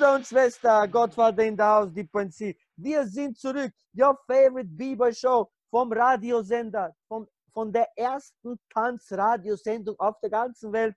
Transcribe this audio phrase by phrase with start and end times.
[0.00, 2.58] Bruder und Schwester, Gottvater in der Haus, die Prinzip.
[2.74, 3.70] Wir sind zurück.
[3.94, 10.96] Your favorite B-Boy Show vom Radiosender, vom, von der ersten Tanzradiosendung auf der ganzen Welt.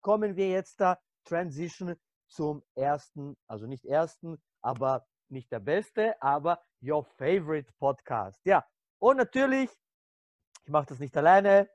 [0.00, 1.94] Kommen wir jetzt da Transition
[2.26, 8.40] zum ersten, also nicht ersten, aber nicht der beste, aber Your favorite Podcast.
[8.46, 8.64] Ja,
[8.98, 9.68] und natürlich,
[10.64, 11.68] ich mache das nicht alleine.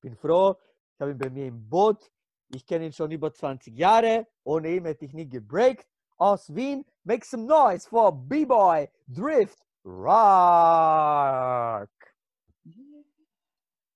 [0.00, 0.56] Bin froh,
[0.94, 2.10] ich habe ihn bei mir im Boot.
[2.54, 4.26] Ich kenne ihn schon über 20 Jahre.
[4.44, 5.86] Ohne ihn hätte ich nie gebreakt.
[6.18, 11.88] Aus Wien, make some noise for B-Boy Drift Rock.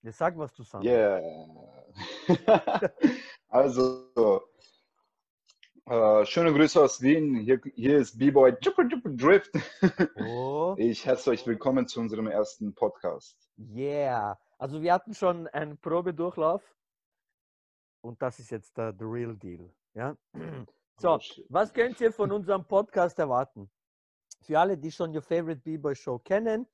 [0.00, 0.86] Jetzt sag, was du sagst.
[0.86, 1.20] Yeah.
[3.48, 4.40] also,
[5.84, 7.36] äh, schöne Grüße aus Wien.
[7.36, 9.50] Hier, hier ist B-Boy Drift.
[10.16, 13.36] Oh, Ich heiße euch willkommen zu unserem ersten Podcast.
[13.74, 14.38] yeah.
[14.58, 16.62] Also wir hatten schon einen Probedurchlauf.
[18.06, 19.70] Und das ist jetzt der the real deal.
[19.94, 20.16] Ja?
[20.98, 21.18] So,
[21.50, 23.70] was könnt ihr von unserem Podcast erwarten?
[24.40, 26.66] Für alle, die schon Your Favorite B-Boy Show kennen,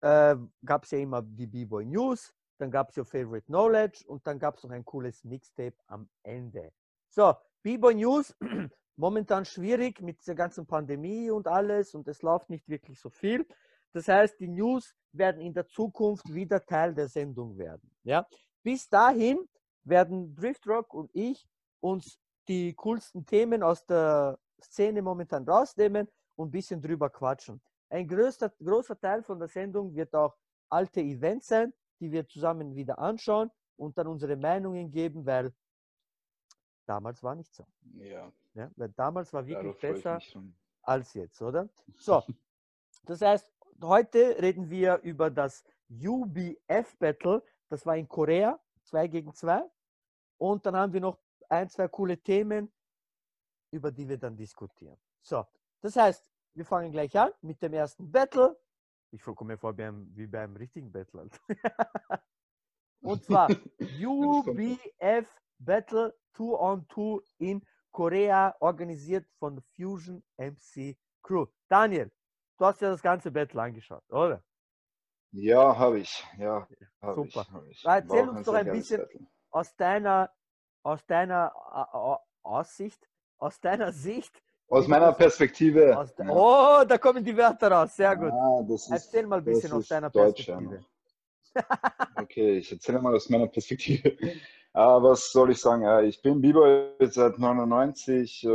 [0.00, 4.26] äh, gab es ja immer die B-Boy News, dann gab es Your Favorite Knowledge und
[4.26, 6.72] dann gab es noch ein cooles Mixtape am Ende.
[7.10, 8.34] So, B-Boy News,
[8.96, 13.46] momentan schwierig mit der ganzen Pandemie und alles und es läuft nicht wirklich so viel.
[13.92, 17.88] Das heißt, die News werden in der Zukunft wieder Teil der Sendung werden.
[18.02, 18.26] Ja?
[18.64, 19.48] Bis dahin
[19.84, 21.48] werden Driftrock und ich
[21.80, 27.60] uns die coolsten Themen aus der Szene momentan rausnehmen und ein bisschen drüber quatschen.
[27.88, 30.36] Ein größter, großer Teil von der Sendung wird auch
[30.68, 35.52] alte Events sein, die wir zusammen wieder anschauen und dann unsere Meinungen geben, weil
[36.86, 37.64] damals war nicht so.
[37.94, 38.70] Ja, Ja?
[38.76, 40.20] Weil damals war wirklich besser
[40.82, 41.68] als jetzt, oder?
[41.96, 42.22] So,
[43.04, 43.52] das heißt,
[43.82, 47.42] heute reden wir über das UBF Battle.
[47.68, 49.62] Das war in Korea, 2 gegen 2.
[50.40, 51.18] Und dann haben wir noch
[51.50, 52.72] ein, zwei coole Themen,
[53.70, 54.96] über die wir dann diskutieren.
[55.20, 55.44] So,
[55.82, 58.58] das heißt, wir fangen gleich an mit dem ersten Battle.
[59.12, 61.28] Ich komme mir vor wie, einem, wie bei einem richtigen Battle.
[63.02, 63.48] Und zwar.
[64.02, 65.28] UBF
[65.58, 71.46] Battle 2 on 2 in Korea, organisiert von Fusion MC Crew.
[71.68, 72.10] Daniel,
[72.56, 74.42] du hast ja das ganze Battle angeschaut, oder?
[75.32, 76.24] Ja, habe ich.
[76.38, 76.88] Ja, ich.
[77.02, 77.46] Super.
[77.52, 77.84] hab ich.
[77.84, 79.26] Erzähl uns doch ein bisschen- Battle.
[79.50, 80.30] Aus deiner,
[80.82, 85.98] aus deiner äh, äh, Aussicht, aus deiner Sicht, Aus meiner Perspektive.
[85.98, 86.32] aus de ja.
[86.32, 88.32] Oh, da kommen die Wörter raus, sehr gut.
[88.32, 90.84] Ah, ist, Erzähl mal ein bisschen aus deiner Deutsch, Perspektive.
[92.16, 94.16] Okay, ich erzähle mal aus meiner Perspektive.
[94.72, 95.82] Äh, was soll ich sagen?
[95.82, 98.48] Äh, ich bin B-Boy seit 99, äh,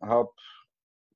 [0.00, 0.30] habe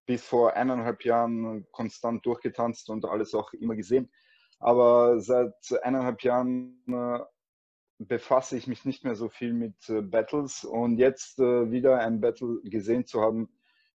[0.06, 4.12] bis vor eineinhalb Jahren konstant durchgetanzt und alles auch immer gesehen.
[4.60, 7.18] Aber seit eineinhalb Jahren äh,
[8.08, 12.20] befasse ich mich nicht mehr so viel mit äh, Battles und jetzt äh, wieder ein
[12.20, 13.48] Battle gesehen zu haben,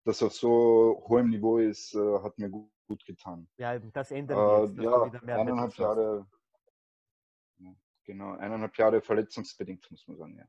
[0.04, 3.48] das auf so hohem Niveau ist, äh, hat mir gut, gut getan.
[3.58, 5.78] Ja, das ändern wir Äh, ja, du wieder mehr eineinhalb Battles.
[5.78, 6.28] Jahre,
[7.60, 7.76] ja,
[8.06, 10.46] genau, eineinhalb Jahre verletzungsbedingt, muss man sagen, ja.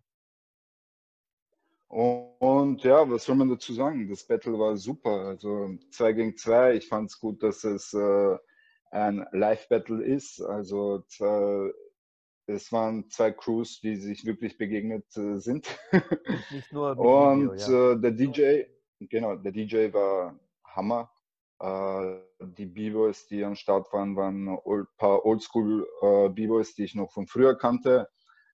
[1.88, 4.08] Und, und ja, was soll man dazu sagen?
[4.10, 5.10] Das Battle war super.
[5.10, 6.74] Also zwei gegen zwei.
[6.74, 8.36] Ich fand es gut, dass es äh,
[8.91, 10.42] ein Live-Battle ist.
[10.42, 11.72] Also zwei,
[12.48, 15.78] es waren zwei Crews, die sich wirklich begegnet äh, sind.
[15.92, 17.92] Und nicht nur Und Video, ja.
[17.92, 18.62] äh, der DJ,
[19.00, 21.10] genau, der DJ war Hammer.
[21.60, 26.94] Äh, die B-Boys, die am Start waren, waren ein paar Oldschool äh, B-Boys, die ich
[26.94, 28.09] noch von früher kannte.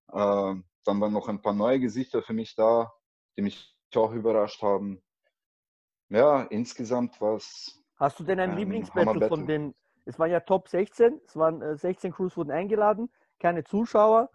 [0.08, 2.92] Äh, dann waren noch ein paar neue Gesichter für mich da,
[3.36, 5.02] die mich auch überrascht haben.
[6.08, 9.74] Ja, insgesamt war es Hast du denn ein ein Lieblingsbattle von den,
[10.04, 14.30] es waren ja Top 16, es waren äh, 16 Crews wurden eingeladen, keine Zuschauer.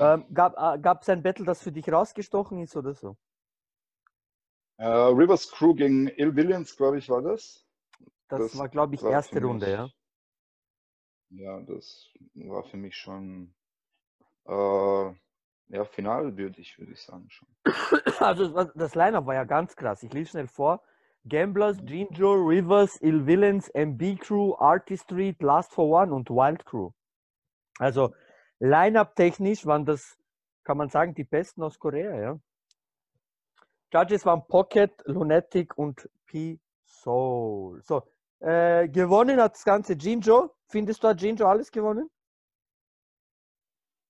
[0.00, 3.16] Ähm, gab es ein Battle, das für dich rausgestochen ist oder so?
[4.76, 7.66] äh, Rivers Crew gegen Ill Williams, glaube ich, war das.
[8.28, 9.88] Das, Das war, glaube ich, war erste Runde, mich- ja.
[11.32, 13.54] Ja, das war für mich schon
[14.46, 15.12] äh,
[15.68, 17.48] ja, finalwürdig, würde ich sagen schon.
[18.20, 20.02] Also das- Line-Up war ja ganz krass.
[20.02, 20.82] Ich lese schnell vor.
[21.28, 26.90] Gamblers, Ginjo, Rivers, Ill Villains, MB Crew, Artistry, Last for One und Wild Crew.
[27.78, 28.14] Also
[28.60, 30.16] Line-Up technisch waren das,
[30.64, 32.40] kann man sagen, die besten aus Korea, ja.
[33.92, 37.82] Judges waren Pocket, Lunatic und P-Soul.
[37.82, 38.02] So,
[38.38, 40.54] äh, gewonnen hat das Ganze Jinjo.
[40.68, 42.08] Findest du, hat Jinjo alles gewonnen?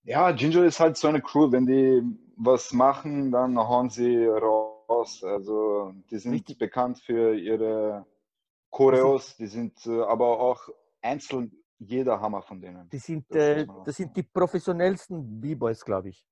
[0.03, 2.03] Ja, Ginger ist halt so eine Crew, wenn die
[2.37, 5.23] was machen, dann hauen sie raus.
[5.23, 6.59] Also die sind Richtig.
[6.59, 8.07] bekannt für ihre
[8.71, 10.69] Choreos, die sind äh, aber auch
[11.03, 12.89] einzeln jeder Hammer von denen.
[12.91, 16.25] Die sind, Das äh, das sind die professionellsten B-Boys, glaube ich.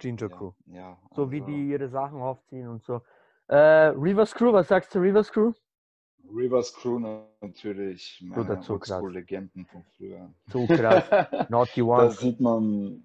[0.00, 0.52] Jinjo Crew.
[0.66, 3.02] Ja, ja, So wie also die ihre Sachen aufziehen und so.
[3.48, 5.52] Äh, Rivers Crew, was sagst du Rivers Crew?
[6.34, 6.98] Rivers Crew
[7.40, 8.92] natürlich, meine zu krass.
[8.92, 10.32] Oldschool-Legenden von früher.
[10.48, 11.04] Zu krass.
[11.50, 12.04] Naughty One.
[12.04, 13.02] Da sieht man,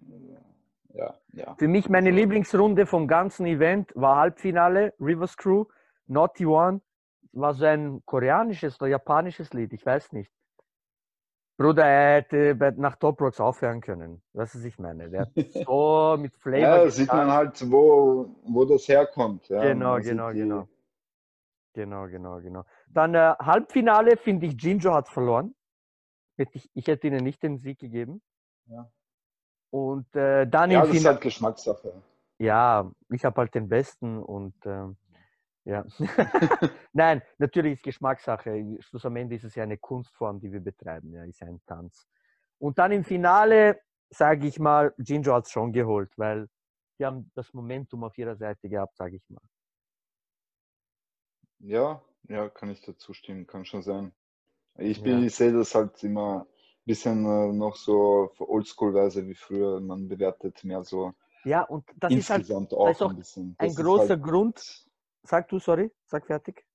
[0.93, 1.55] ja, ja.
[1.55, 5.65] Für mich meine Lieblingsrunde vom ganzen Event war Halbfinale, Rivers Crew,
[6.05, 6.81] Naughty One.
[7.33, 10.31] War so ein koreanisches oder japanisches Lied, ich weiß nicht.
[11.57, 14.21] Bruder, er hätte nach Top Rocks aufhören können.
[14.33, 15.09] Was ich meine?
[15.09, 15.29] Der hat
[15.65, 16.59] so mit Flavor.
[16.59, 19.49] Ja, da sieht man halt, wo, wo das herkommt.
[19.49, 19.61] Ja.
[19.61, 20.67] Genau, genau, genau.
[21.73, 22.63] Genau, genau, genau.
[22.89, 25.55] Dann äh, Halbfinale, finde ich, Jinjo hat verloren.
[26.37, 28.21] Ich, ich hätte ihnen nicht den Sieg gegeben.
[28.67, 28.91] Ja.
[29.71, 31.15] Und äh, dann Ja, im das ist Finale.
[31.15, 31.93] halt Geschmackssache.
[32.39, 34.95] Ja, ich habe halt den besten und ähm,
[35.67, 35.85] ja.
[36.93, 38.77] Nein, natürlich ist Geschmackssache.
[38.79, 41.11] Schluss am Ende ist es ja eine Kunstform, die wir betreiben.
[41.13, 42.07] Ja, ist ja ein Tanz.
[42.57, 43.79] Und dann im Finale,
[44.09, 46.47] sage ich mal, Jinjo hat es schon geholt, weil
[46.99, 49.41] die haben das Momentum auf ihrer Seite gehabt, sage ich mal.
[51.59, 54.13] Ja, ja, kann ich dazu stimmen, kann schon sein.
[54.77, 55.19] Ich, Ja.
[55.19, 56.47] ich sehe das halt immer ein
[56.85, 59.79] bisschen äh, noch so oldschool-weise wie früher.
[59.81, 61.13] Man bewertet mehr so
[61.43, 64.86] Ja, und das ist halt insgesamt auch auch ein ein großer halt, Grund.
[65.27, 66.65] Sag du, sorry, sag fertig.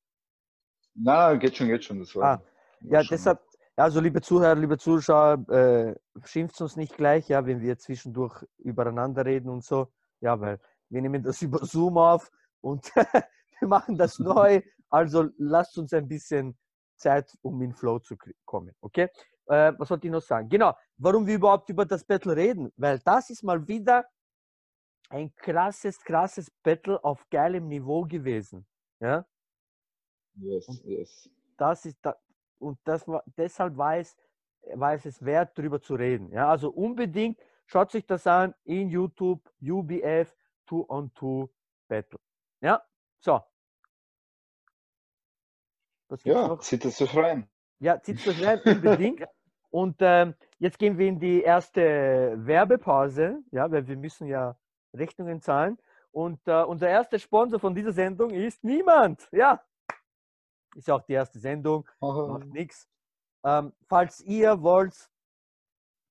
[0.95, 2.01] Na, geht schon, geht schon.
[2.01, 2.43] Das war, Ah,
[2.83, 3.41] war Ja, deshalb,
[3.77, 5.95] also liebe Zuhörer, liebe Zuschauer, äh,
[6.25, 9.91] schimpft uns nicht gleich, ja, wenn wir zwischendurch übereinander reden und so.
[10.21, 10.61] Ja, weil
[10.91, 12.85] wir nehmen das über Zoom auf und
[13.59, 14.61] wir machen das neu.
[14.91, 16.59] Also lasst uns ein bisschen
[16.97, 18.75] Zeit, um in Flow zu kommen.
[18.83, 19.09] Okay?
[19.47, 20.51] Äh, was wollte ich noch sagen?
[20.51, 22.71] Genau, warum wir überhaupt über das Battle reden?
[22.77, 24.05] Weil das ist mal wieder
[25.09, 28.67] ein krasses, krasses Battle auf geilem Niveau gewesen.
[29.01, 29.27] Ja?
[30.35, 31.31] Yes, yes.
[31.57, 32.17] das ist da,
[32.59, 34.17] und das war, deshalb war es,
[34.75, 36.31] war es es wert, darüber zu reden.
[36.33, 40.35] Ja, also unbedingt schaut sich das an in YouTube, UBF
[40.67, 41.51] Two on Two
[41.89, 42.19] Battle.
[42.61, 42.83] Ja,
[43.19, 43.41] so.
[46.25, 46.61] Ja, noch?
[46.61, 47.49] zieht es sich rein.
[47.81, 49.25] Ja, zieht euch rein, unbedingt.
[49.71, 54.55] Und ähm, jetzt gehen wir in die erste Werbepause, ja, weil wir müssen ja
[54.93, 55.79] Rechnungen zahlen.
[56.11, 59.29] Und äh, unser erster Sponsor von dieser Sendung ist niemand.
[59.33, 59.63] Ja,
[60.75, 62.89] ist ja auch die erste Sendung macht nichts.
[63.45, 65.11] Ähm, falls ihr wollt,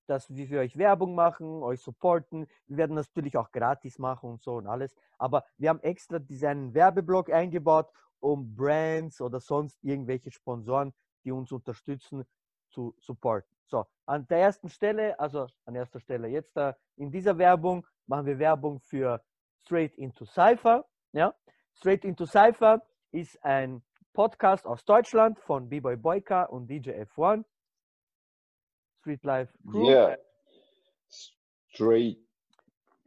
[0.07, 4.31] dass wir für euch Werbung machen, euch supporten, wir werden das natürlich auch gratis machen
[4.31, 4.94] und so und alles.
[5.18, 7.89] Aber wir haben extra diesen Werbeblock eingebaut,
[8.19, 10.94] um Brands oder sonst irgendwelche Sponsoren,
[11.24, 12.25] die uns unterstützen,
[12.69, 13.56] zu supporten.
[13.68, 16.57] So, an der ersten Stelle, also an erster Stelle jetzt
[16.98, 19.24] in dieser Werbung machen wir Werbung für
[19.63, 20.86] Straight into Cypher.
[21.13, 21.34] Ja?
[21.78, 22.81] Straight into Cypher
[23.12, 23.81] ist ein
[24.13, 27.46] Podcast aus Deutschland von B-Boy Boyka und DJ F1.
[29.00, 30.18] Street Life Crew Yeah.
[31.10, 32.19] Straight.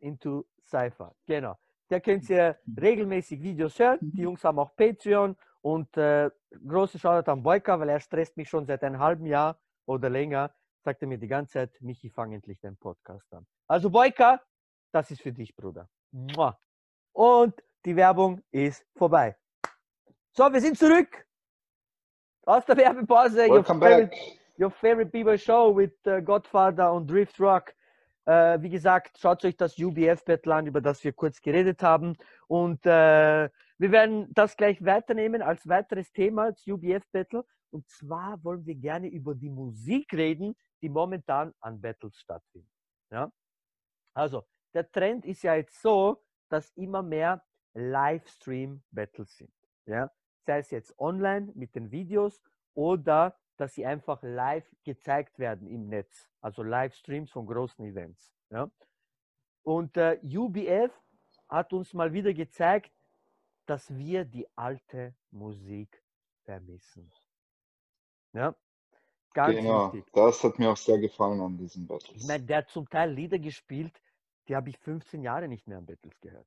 [0.00, 1.14] into Cypher.
[1.26, 1.56] Genau.
[1.88, 3.98] Da könnt ihr regelmäßig Videos hören.
[4.00, 6.30] Die Jungs haben auch Patreon und äh,
[6.66, 10.54] große Shoutout an Boyka, weil er stresst mich schon seit einem halben Jahr oder länger.
[10.82, 13.46] Sagt er mir die ganze Zeit, Michi, fang endlich deinen Podcast an.
[13.68, 14.40] Also Boyka,
[14.94, 15.88] das ist für dich, Bruder.
[17.12, 19.36] Und die Werbung ist vorbei.
[20.32, 21.26] So, wir sind zurück
[22.46, 23.48] aus der Werbepause.
[23.48, 24.60] Your Welcome favorite, back.
[24.60, 27.74] your favorite B-Boy Show with äh, Godfather und Drift Rock.
[28.26, 32.16] Äh, wie gesagt, schaut euch das UBF-Battle an, über das wir kurz geredet haben.
[32.46, 37.44] Und äh, wir werden das gleich weiternehmen als weiteres Thema, das UBF-Battle.
[37.70, 42.70] Und zwar wollen wir gerne über die Musik reden, die momentan an Battles stattfindet.
[43.10, 43.30] Ja?
[44.14, 49.52] Also, der Trend ist ja jetzt so, dass immer mehr Livestream-Battles sind.
[49.86, 50.10] Ja?
[50.46, 52.40] Sei es jetzt online mit den Videos
[52.74, 58.34] oder dass sie einfach live gezeigt werden im Netz, also Livestreams von großen Events.
[58.50, 58.70] Ja?
[59.62, 60.92] Und äh, UBF
[61.48, 62.92] hat uns mal wieder gezeigt,
[63.66, 66.02] dass wir die alte Musik
[66.44, 67.10] vermissen.
[68.32, 68.54] Ja,
[69.32, 70.12] ganz Genau, wichtig.
[70.12, 72.20] das hat mir auch sehr gefallen an diesen Battles.
[72.20, 73.98] Ich meine, der hat zum Teil Lieder gespielt,
[74.48, 76.46] die habe ich 15 Jahre nicht mehr an Battles gehört.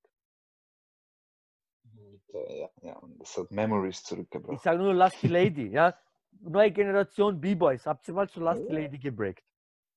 [2.34, 4.62] Äh, ja, ja, und das hat Memories Ich zurückgebracht.
[4.62, 5.98] sage nur Lusty Lady, ja.
[6.42, 7.86] Neue Generation B-Boys.
[7.88, 8.74] Habt ihr mal zu Lusty Ja.
[8.82, 9.44] Lady gebreakt?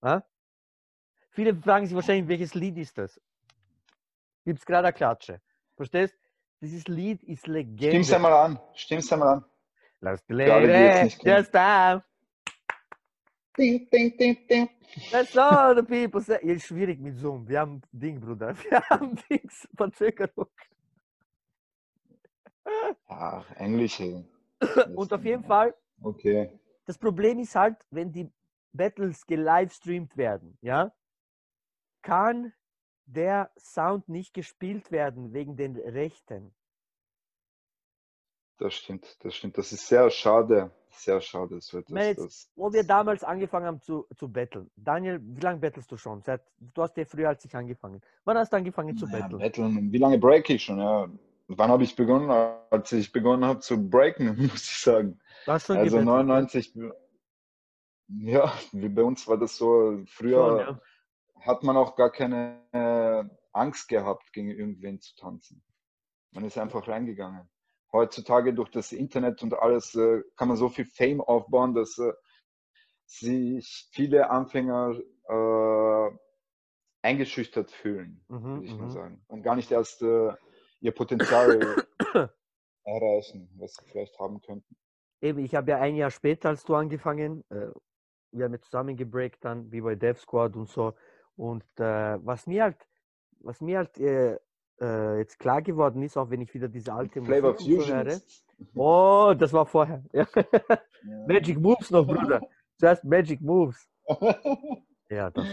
[0.02, 0.24] Ja?
[1.30, 3.20] Viele fragen sich wahrscheinlich, welches Lied ist das?
[4.44, 5.40] Gibt es gerade eine Klatsche?
[5.76, 6.16] Verstehst?
[6.62, 8.16] dieses Lied ist Stimm's Legende.
[8.16, 8.60] einmal an.
[8.74, 9.44] Stimm's einmal an.
[10.02, 12.02] Jetzt Lady just down.
[13.58, 14.68] Ding, ding, ding, ding.
[15.10, 16.38] That's all the people say.
[16.42, 17.48] Ist schwierig mit Zoom.
[17.48, 18.54] Wir haben Ding, Bruder.
[18.70, 20.48] Wir haben Dings, Verzögerung.
[23.06, 24.00] Ach, Englisch.
[24.00, 24.24] ey.
[24.96, 26.58] Und auf jeden Fall, Okay.
[26.86, 28.30] das Problem ist halt, wenn die
[28.72, 30.92] Battles gelivestreamt werden, ja,
[32.02, 32.52] kann
[33.06, 36.54] der Sound nicht gespielt werden wegen den Rechten.
[38.58, 39.58] Das stimmt, das stimmt.
[39.58, 40.70] Das ist sehr schade.
[41.02, 41.56] Sehr schade.
[41.56, 44.70] Etwas, meine jetzt- das, Wo wir damals angefangen haben zu, zu betteln.
[44.76, 46.22] Daniel, wie lange bettelst du schon?
[46.22, 48.02] Seit, du hast ja früher als ich angefangen.
[48.24, 49.38] Wann hast du angefangen zu betteln?
[49.38, 49.92] Betteln.
[49.92, 50.78] Wie lange break ich schon?
[50.78, 51.08] Ja.
[51.48, 52.30] Wann habe ich begonnen?
[52.30, 55.18] Als ich begonnen habe zu breaken, muss ich sagen.
[55.46, 56.04] Also gebettelt, ja?
[56.04, 56.74] 99.
[58.08, 60.02] Ja, wie bei uns war das so.
[60.06, 60.80] Früher Schon, ja.
[61.46, 65.62] hat man auch gar keine äh, Angst gehabt, gegen irgendwen zu tanzen.
[66.32, 67.48] Man ist einfach reingegangen.
[67.92, 72.12] Heutzutage durch das Internet und alles äh, kann man so viel Fame aufbauen, dass äh,
[73.06, 74.96] sich viele Anfänger
[75.28, 76.16] äh,
[77.02, 78.90] eingeschüchtert fühlen, Mhm, würde ich mal mhm.
[78.90, 79.24] sagen.
[79.26, 80.32] Und gar nicht erst äh,
[80.80, 81.84] ihr Potenzial
[82.84, 84.76] erreichen, was sie vielleicht haben könnten.
[85.20, 87.44] Eben, ich habe ja ein Jahr später als du angefangen.
[87.50, 87.68] Äh,
[88.32, 90.94] wir haben ja zusammen gebreakt dann, wie bei Dev Squad und so.
[91.36, 92.86] Und äh, was mir halt,
[93.40, 93.98] was mir halt
[94.80, 97.96] äh, jetzt klar geworden ist, auch wenn ich wieder diese alte Flavor Musik Fusion.
[97.96, 98.06] höre.
[98.06, 98.44] ist-
[98.74, 100.02] Oh, das war vorher.
[100.12, 100.26] Ja.
[101.26, 102.42] Magic Moves noch, Bruder.
[102.78, 103.88] Zuerst Magic Moves.
[105.12, 105.44] Ja, das.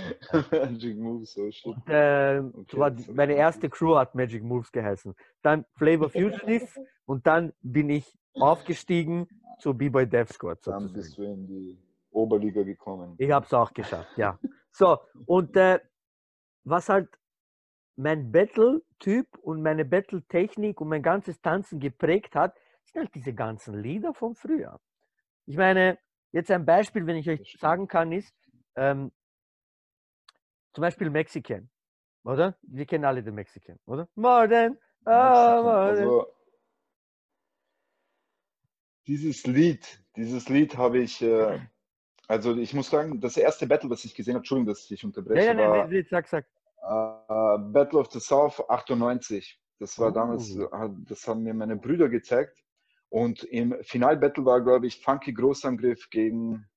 [0.51, 1.50] Magic Moves, so.
[1.72, 5.15] Und, äh, Okay, war meine erste Crew hat Magic Moves geheißen.
[5.41, 8.05] Dann Flavor Fusionist und dann bin ich
[8.36, 9.27] aufgestiegen
[9.60, 10.60] zu B-Boy Dev Squad.
[10.67, 10.93] Dann sozusagen.
[10.93, 11.79] bist du in die
[12.12, 13.15] Oberliga gekommen.
[13.17, 14.38] Ich habe es auch geschafft, ja.
[14.72, 15.79] So, und äh,
[16.63, 17.10] was halt
[17.98, 23.82] mein Battle-Typ und meine Battle-Technik und mein ganzes Tanzen geprägt hat, sind halt diese ganzen
[23.82, 24.80] Lieder von früher.
[25.46, 25.98] Ich meine,
[26.32, 28.34] jetzt ein Beispiel, wenn ich euch sagen kann, ist
[28.75, 29.12] ähm,
[30.74, 31.70] zum Beispiel Mexican,
[32.24, 32.56] oder?
[32.62, 34.08] Wir kennen alle den Mexican, oder?
[35.06, 36.00] Ah, more than.
[36.00, 36.27] Also,
[39.08, 41.60] dieses Lied, dieses Lied habe ich, äh,
[42.27, 45.04] also ich muss sagen, das erste Battle, das ich gesehen habe, Entschuldigung, dass ich dich
[45.04, 46.46] unterbreche, ja, nee, war nee, nee, sag, sag.
[46.88, 49.60] Äh, Battle of the South 98.
[49.79, 50.63] Das war damals, Oh.
[50.63, 52.58] äh, das haben mir meine Brüder gezeigt.
[53.10, 56.67] Und im Finalbattle war, glaube ich, Funky Großangriff gegen,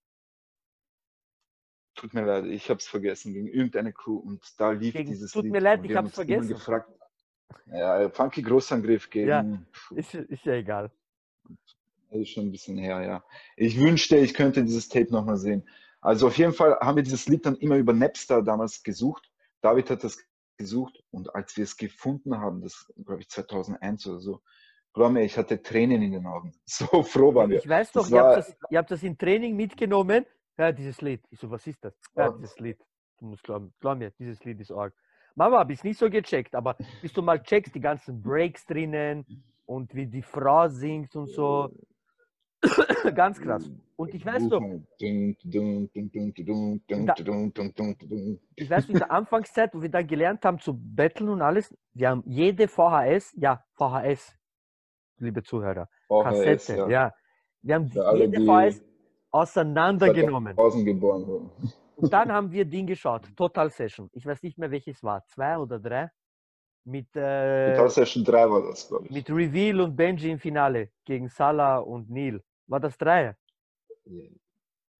[1.94, 4.16] tut mir leid, ich habe es vergessen, gegen irgendeine Crew.
[4.16, 5.52] Und da lief Gegen- dieses tut Lied.
[5.52, 6.48] mir leid, ich uns immer vergessen.
[6.48, 6.90] Gefragt,
[7.66, 9.44] ja, Funky Großangriff gegen, Ja.
[9.96, 10.90] Ist, ist ja egal.
[12.10, 13.24] das ist schon ein bisschen her, ja.
[13.56, 15.68] Ich wünschte, ich könnte dieses Tape nochmal sehen.
[16.00, 19.29] Also auf jeden Fall haben wir dieses Lied dann immer über Napster damals gesucht.
[19.62, 20.18] David hat das
[20.58, 24.42] gesucht und als wir es gefunden haben, das glaube ich 2001 oder so,
[24.92, 26.52] glaub mir, ich hatte Tränen in den Augen.
[26.66, 27.58] So froh waren wir.
[27.58, 30.26] Ich weiß Das doch, ihr habt, das, ihr habt das im Training mitgenommen.
[30.58, 31.22] Ja, dieses Lied.
[31.30, 31.94] Ich so, was ist das?
[32.16, 32.32] Ja, Ja.
[32.32, 32.78] dieses Lied.
[33.18, 34.94] Du musst glauben, glaub mir, dieses Lied ist arg.
[35.34, 39.24] Mama, habe ich nicht so gecheckt, aber bis du mal checkst, die ganzen Breaks drinnen
[39.64, 41.70] und wie die Frau singt und so.
[43.14, 43.70] Ganz krass.
[43.96, 45.00] Und ich weiß doch, ich
[48.70, 52.22] weiß in der Anfangszeit, wo wir dann gelernt haben zu battlen und alles, wir haben
[52.26, 54.36] jede VHS, ja, VHS,
[55.18, 57.12] liebe Zuhörer, VHS, Kassette, ja.
[57.62, 58.82] Wir haben Für alle, jede die VHS
[59.30, 60.54] auseinandergenommen.
[60.54, 61.50] 2000 geboren wurden.
[61.96, 64.08] Und dann haben wir Ding geschaut, Total Session.
[64.12, 66.10] Ich weiß nicht mehr, welches war, zwei oder drei.
[66.84, 69.10] Mit, äh, Total Session 3 war das, glaube ich.
[69.12, 72.42] mit Reveal und Benji im Finale gegen Salah und Neil.
[72.70, 73.36] War das drei?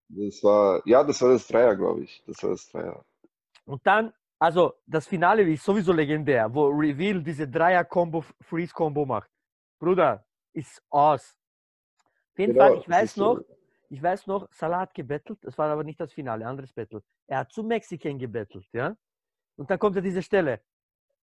[0.09, 2.23] Das war, ja, das war das Dreier, glaube ich.
[2.27, 3.05] Das war das Dreier.
[3.65, 9.31] Und dann, also das Finale ist sowieso legendär, wo Reveal diese Dreier-Combo, Freeze-Combo macht.
[9.79, 11.39] Bruder, ist aus.
[12.33, 13.35] Auf jeden Genau, Fall, ich weiß ist so.
[13.35, 13.45] noch,
[13.89, 17.03] ich weiß noch, Salah hat gebettelt, das war aber nicht das Finale, anderes Battle.
[17.29, 18.97] Er hat zu Mexican gebettelt, ja?
[19.57, 20.61] Und dann kommt ja diese Stelle.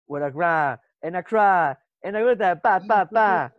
[0.07, 3.53] When I cry, and I cry, and I cry, ba, ba, ba.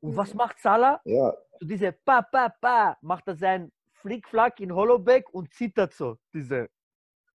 [0.00, 1.00] Und was macht Salah?
[1.04, 6.18] Ja, So diese pa, pa, pa, macht er seinen Flickflack in Hollowback und zittert so.
[6.32, 6.68] Diese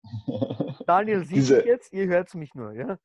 [0.87, 2.99] Daniel sieht Diese- mich jetzt, ihr hört mich nur, ja?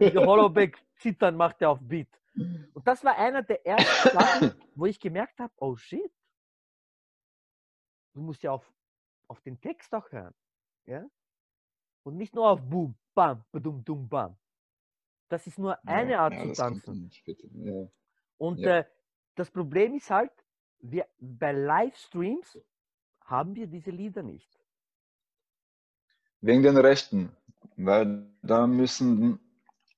[0.00, 2.08] Diese Hollowback zittern macht er auf Beat.
[2.34, 6.10] Und das war einer der ersten Sachen, wo ich gemerkt habe, oh shit.
[8.14, 8.70] Du musst ja auf,
[9.28, 10.34] auf den Text auch hören.
[10.86, 11.04] Ja?
[12.04, 14.36] Und nicht nur auf Boom, Bam, Badum, Dum, Bam.
[15.32, 17.10] Das ist nur eine Art ja, zu tanzen.
[17.54, 17.88] Ja.
[18.36, 18.80] Und Ja.
[18.80, 18.84] äh,
[19.34, 20.30] das Problem ist halt,
[20.80, 22.58] wir, bei Livestreams
[23.24, 24.60] haben wir diese Lieder nicht.
[26.42, 27.34] Wegen den Rechten,
[27.76, 29.40] weil da müssen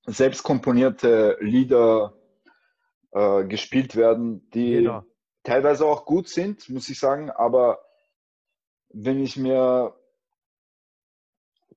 [0.06, 2.16] selbst komponierte Lieder
[3.10, 5.04] äh, gespielt werden, die Genau.
[5.42, 7.84] teilweise auch gut sind, muss ich sagen, aber
[8.90, 9.96] wenn ich mir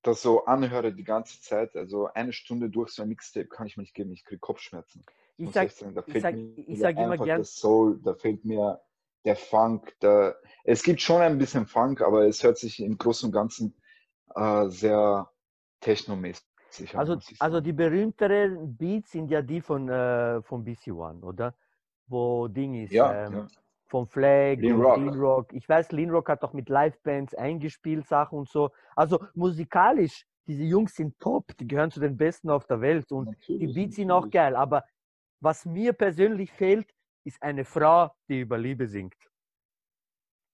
[0.03, 3.77] das so anhöre die ganze Zeit, also eine Stunde durch so ein Mixtape kann ich
[3.77, 5.03] mir nicht geben, ich kriege Kopfschmerzen.
[5.37, 8.81] Ich sag, sagen, da ich sag, ich sag immer gern, der Soul, da fehlt mir
[9.25, 9.95] der Funk.
[9.99, 13.75] Da, es gibt schon ein bisschen Funk, aber es hört sich im Großen und Ganzen
[14.35, 15.29] äh, sehr
[15.81, 16.43] technomäßig
[16.93, 21.55] an, also, also die berühmteren Beats sind ja die von, äh, von BC One, oder?
[22.07, 23.47] Wo Ding ist, Ja, ähm, ja.
[23.88, 24.98] Von Flag Lean Rock.
[24.98, 25.53] Lean Rock.
[25.53, 28.70] Ich weiß, Lean Rock hat auch mit Livebands eingespielt, Sachen und so.
[28.96, 33.25] Also musikalisch, diese Jungs sind top, die gehören zu den Besten auf der Welt und
[33.48, 34.56] die Natürlich, Beats sind auch geil.
[34.56, 34.84] Aber
[35.41, 36.89] was mir persönlich fehlt,
[37.25, 39.15] ist eine Frau, die über Liebe singt.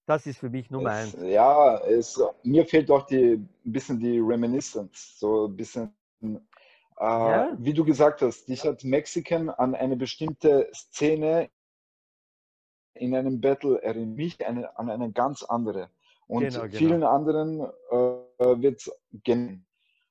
[0.06, 1.24] Das ist für mich Nummer Es, eins.
[1.32, 6.36] ja, es, mir fehlt auch die, ein bisschen die Reminiscence, so ein bisschen, äh,
[6.98, 7.54] Ja.
[7.58, 11.50] wie du gesagt hast, dich hat Mexican an eine bestimmte Szene
[13.03, 15.89] in einem Battle erinnert mich eine, an eine ganz andere.
[16.27, 16.74] Und Genau, genau.
[16.77, 18.91] vielen anderen äh, wird es
[19.24, 19.65] gehen.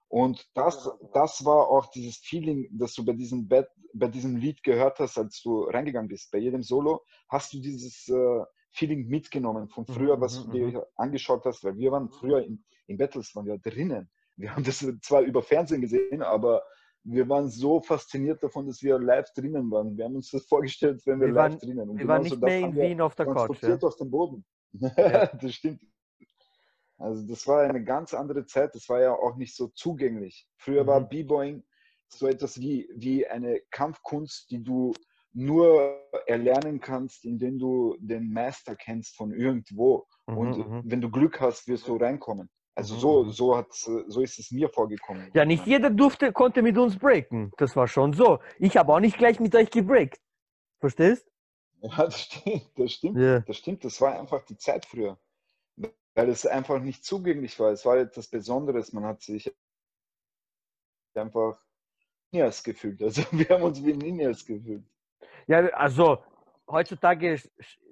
[0.09, 4.63] Und das, das war auch dieses Feeling, das du bei diesem, Bet, bei diesem Lied
[4.63, 6.31] gehört hast, als du reingegangen bist.
[6.31, 10.51] Bei jedem Solo hast du dieses äh, Feeling mitgenommen von Mhm, früher, was mhm, du
[10.71, 14.11] dir angeschaut hast, weil wir waren früher in, in Battles, waren wir drinnen.
[14.37, 16.63] Wir haben das zwar über Fernsehen gesehen, aber
[17.05, 19.97] wir waren so fasziniert davon, dass wir live drinnen waren.
[19.97, 21.91] Wir haben uns das vorgestellt, wenn wir, Wir live waren- drinnen.
[21.91, 23.63] Und Wir waren nicht mehr in Wien auf der Couch.
[23.63, 23.77] Ja?
[23.81, 24.45] auf den Boden.
[24.73, 25.27] Ja.
[25.41, 25.81] das stimmt.
[26.99, 28.75] Also das war eine ganz andere Zeit.
[28.75, 30.47] Das war ja auch nicht so zugänglich.
[30.57, 31.09] Früher war Mhm.
[31.09, 31.65] B-Boying
[32.09, 34.93] so etwas wie, wie eine Kampfkunst, die du
[35.33, 40.07] nur erlernen kannst, indem du den Meister kennst von irgendwo.
[40.27, 40.83] Und Mhm, mhm.
[40.85, 42.49] wenn du Glück hast, wirst du reinkommen.
[42.75, 45.31] Also Mhm, so, so, hat's, so ist es mir vorgekommen.
[45.35, 47.53] Ja, nicht jeder durfte, konnte mit uns breaken.
[47.59, 48.41] Das war schon so.
[48.59, 50.21] Ich habe auch nicht gleich mit euch gebreakt.
[50.81, 51.27] Verstehst?
[51.83, 52.71] Ja, das stimmt.
[52.77, 53.19] Das stimmt.
[53.19, 53.41] Ja.
[53.41, 55.19] Das stimmt, das war einfach die Zeit früher.
[56.15, 57.73] Weil es einfach nicht zugänglich war.
[57.73, 58.93] Es war etwas Besonderes.
[58.93, 59.55] Man hat sich
[61.15, 61.61] einfach
[62.31, 63.03] Ninjas gefühlt.
[63.03, 64.85] Also wir haben uns wie Ninjas gefühlt.
[65.47, 66.25] Ja, also
[66.69, 67.41] heutzutage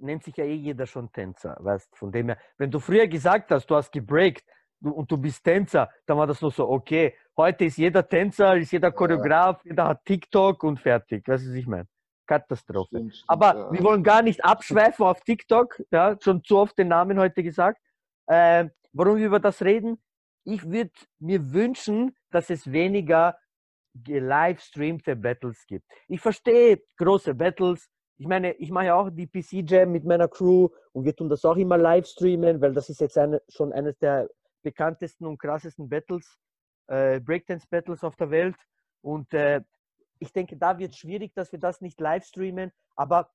[0.01, 2.39] nennt sich ja eh jeder schon Tänzer, weißt von dem her.
[2.57, 4.45] Wenn du früher gesagt hast, du hast gebreakt
[4.83, 8.73] und du bist Tänzer, dann war das nur so, okay, heute ist jeder Tänzer, ist
[8.73, 11.27] jeder Choreograf, jeder hat TikTok und fertig.
[11.29, 11.87] Weißt du, was ich meine?
[12.27, 12.97] Katastrophe.
[12.97, 13.73] Stimmt, stimmt, Aber ja.
[13.73, 17.81] wir wollen gar nicht abschweifen auf TikTok, ja, schon zu oft den Namen heute gesagt.
[18.29, 20.01] Ähm, warum wir über das reden?
[20.45, 23.37] Ich würde mir wünschen, dass es weniger
[23.95, 25.85] gelivestreamte Battles gibt.
[26.07, 27.89] Ich verstehe große Battles.
[28.17, 31.29] Ich meine, ich mache ja auch die PC Jam mit meiner Crew und wir tun
[31.29, 34.29] das auch immer live streamen, weil das ist jetzt eine, schon eines der
[34.63, 36.39] bekanntesten und krassesten Battles,
[36.89, 38.57] äh, Breakdance Battles auf der Welt.
[39.03, 39.63] Und äh,
[40.19, 42.73] ich denke, da wird es schwierig, dass wir das nicht live streamen.
[42.97, 43.31] Aber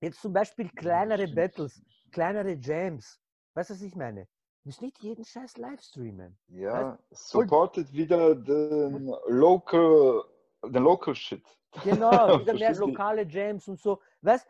[0.00, 1.26] jetzt zum Beispiel kleinere.
[1.28, 3.20] Battles, kleinere Jams.
[3.54, 4.24] Weißt du, was ich meine?
[4.62, 6.38] Du musst nicht jeden Scheiß live streamen.
[6.46, 10.22] Ja, supportet wieder den local,
[10.64, 11.44] den local shit.
[11.82, 14.00] Genau, wieder mehr lokale Jams und so.
[14.20, 14.46] Weißt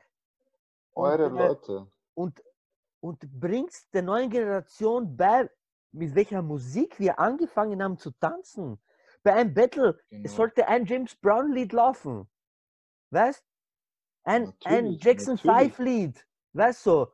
[0.94, 1.87] Eure und, äh, Leute.
[2.14, 2.42] und,
[3.01, 5.48] und bringst der neuen Generation bei,
[5.92, 8.78] mit welcher Musik wir angefangen haben zu tanzen.
[9.22, 10.28] Bei einem Battle, Genau.
[10.28, 12.28] sollte ein James Brown Lied laufen.
[13.11, 13.44] Weißt?
[14.24, 15.74] Ein, ein Jackson natürlich.
[15.74, 16.26] 5 Lied.
[16.55, 17.07] Weißt du?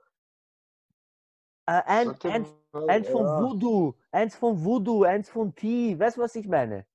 [1.67, 3.43] Äh, ein, ein, mal, eins von ja.
[3.43, 5.99] Voodoo, eins von Voodoo, eins von T.
[5.99, 6.87] Weißt du, was ich meine?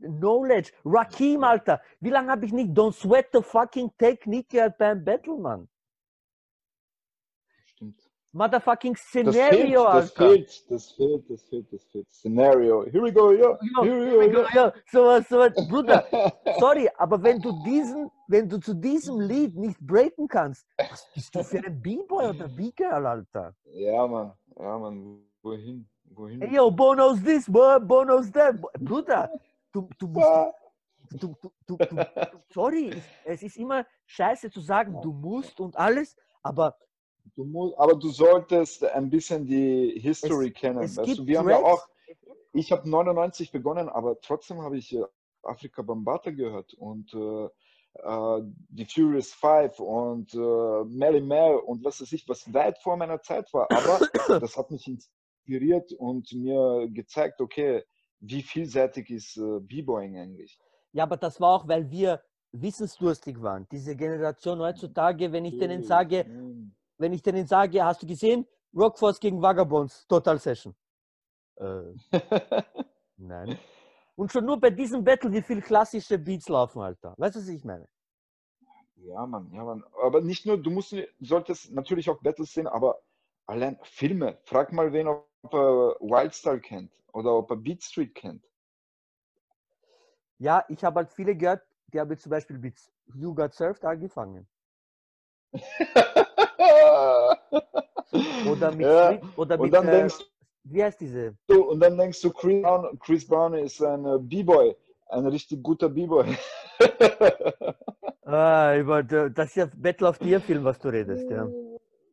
[0.00, 0.72] Knowledge.
[0.84, 1.80] Rakim, Alter.
[2.00, 5.68] Wie lange habe ich nicht Don't Sweat the fucking Technique gehört beim Battle, Mann?
[8.32, 12.06] Motherfucking Scenario, das fehlt, das fehlt, das fehlt, das fehlt.
[12.12, 12.84] Scenario.
[12.84, 13.56] Here we go, yeah.
[13.60, 15.52] Ja, Here here we go, go, ja, sowas, sowas.
[15.68, 16.30] Bruder, yeah.
[16.58, 21.34] sorry, aber wenn du diesen, wenn du zu diesem Lied nicht breaken kannst, was bist
[21.34, 23.54] du für ein B-Boy oder B-Girl, Alter?
[23.72, 24.32] ja, Mann.
[24.58, 25.22] Ja, Mann.
[25.42, 25.88] Wohin?
[26.10, 26.40] Wohin?
[26.42, 28.56] Hey, yo, Bono's this, Bono's that.
[28.78, 29.30] Bruder,
[29.72, 30.28] du, du musst,
[31.10, 31.96] du, du, du, du,
[32.52, 32.92] sorry,
[33.24, 36.76] es ist immer scheiße zu sagen, du musst und alles, aber
[37.34, 40.82] Du musst, aber du solltest ein bisschen die History kennen.
[40.82, 41.88] es weißt du, wir haben ja auch,
[42.52, 45.04] ich habe 99 begonnen, aber trotzdem habe ich äh,
[45.42, 47.48] Afrika Bambata gehört und äh,
[47.94, 52.96] äh, die Furious Five und äh, Melly Mel und was weiß ich, was weit vor
[52.96, 53.68] meiner Zeit war.
[53.70, 54.00] Aber
[54.40, 57.84] das hat mich inspiriert und mir gezeigt, okay,
[58.20, 60.58] wie vielseitig ist äh, B-Boying eigentlich.
[60.92, 63.66] Ja, aber das war auch, weil wir wissensdurstig waren.
[63.70, 66.72] Diese Generation heutzutage, wenn ich denen sage, Mm.
[66.98, 70.74] Wenn ich denen sage, hast du gesehen, Rockforce gegen Vagabonds, Total Session.
[71.56, 71.94] Äh,
[73.16, 73.58] nein.
[74.16, 77.14] Und schon nur bei diesem Battle, wie viel klassische Beats laufen, Alter.
[77.16, 77.88] Weißt du, was ich meine?
[78.96, 79.84] Ja, Mann, ja, Mann.
[80.02, 83.00] Aber nicht nur, du musst, solltest natürlich auch Battles sehen, aber
[83.46, 84.38] allein Filme.
[84.44, 88.44] Frag mal wen, ob er Wildstyle kennt oder ob er Beat Street kennt.
[90.38, 92.76] Ja, ich habe halt viele gehört, die haben zum Beispiel mit
[93.14, 94.48] You Got Surfed angefangen.
[98.50, 100.24] Oder mit, Ja, oder und mit dann äh, denkst
[100.64, 101.34] wie heißt diese?
[101.46, 104.76] du, und dann denkst du, Chris Brown, Chris Brown ist ein äh, B-Boy,
[105.08, 106.36] ein richtig guter B-Boy.
[108.24, 111.48] Ah, über, das ist ja Battle of the Film, was du redest, ja.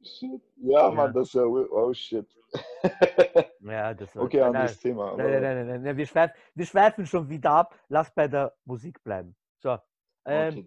[0.01, 0.41] Shit.
[0.57, 0.91] Ja, Ja.
[0.91, 2.25] Mann, das ist ja, oh shit.
[3.61, 5.15] Ja, das war, Okay, nein, anderes Thema.
[5.17, 7.75] Nein, nein, nein, nein, nein, wir, schweif, wir schweifen schon wieder ab.
[7.89, 9.35] Lass bei der Musik bleiben.
[9.57, 9.77] So.
[10.25, 10.65] Ähm, Okay.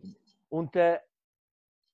[0.51, 0.99] Und äh,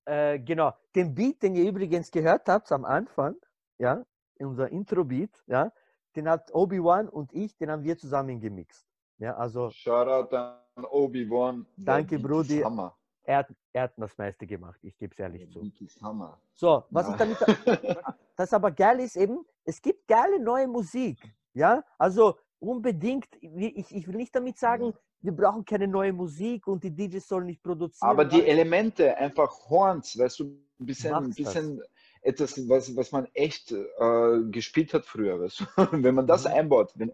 [0.07, 3.37] äh, genau, den Beat, den ihr übrigens gehört habt am Anfang,
[3.79, 4.05] ja,
[4.39, 5.73] unser Intro-Beat, ja,
[6.17, 8.87] den hat Obi-Wan und ich, den haben wir zusammen gemixt.
[9.19, 11.67] Ja, also Shoutout an Obi-Wan.
[11.77, 12.61] Danke, Brudi.
[12.61, 12.97] Hammer.
[13.23, 15.63] er hat, er hat das meiste gemacht, ich gebe es ehrlich zu.
[16.03, 16.39] Hammer.
[16.55, 17.19] So, was ich Ja.
[17.19, 17.39] damit,
[18.37, 21.19] das aber geil ist eben, es gibt geile neue Musik.
[21.55, 26.83] Ja, also unbedingt, ich, ich will nicht damit sagen, wir brauchen keine neue Musik und
[26.85, 28.11] die DJs sollen nicht produzieren.
[28.11, 28.43] Aber die.
[28.45, 31.83] Elemente, einfach Horns, weißt du, ein bisschen, ein bisschen
[32.23, 35.41] etwas, was, was man echt äh, gespielt hat früher.
[35.41, 35.65] Weißt du?
[35.93, 36.53] Wenn man das Mhm.
[36.53, 37.13] einbaut, wenn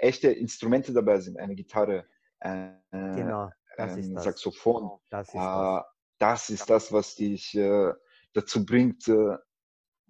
[0.00, 2.04] echte Instrumente dabei sind, eine Gitarre,
[2.40, 4.24] äh, Genau, das ist ein das.
[4.24, 5.84] Saxophon, Das ist äh, das.
[6.18, 7.92] das ist das, was dich äh,
[8.32, 9.36] dazu bringt, äh,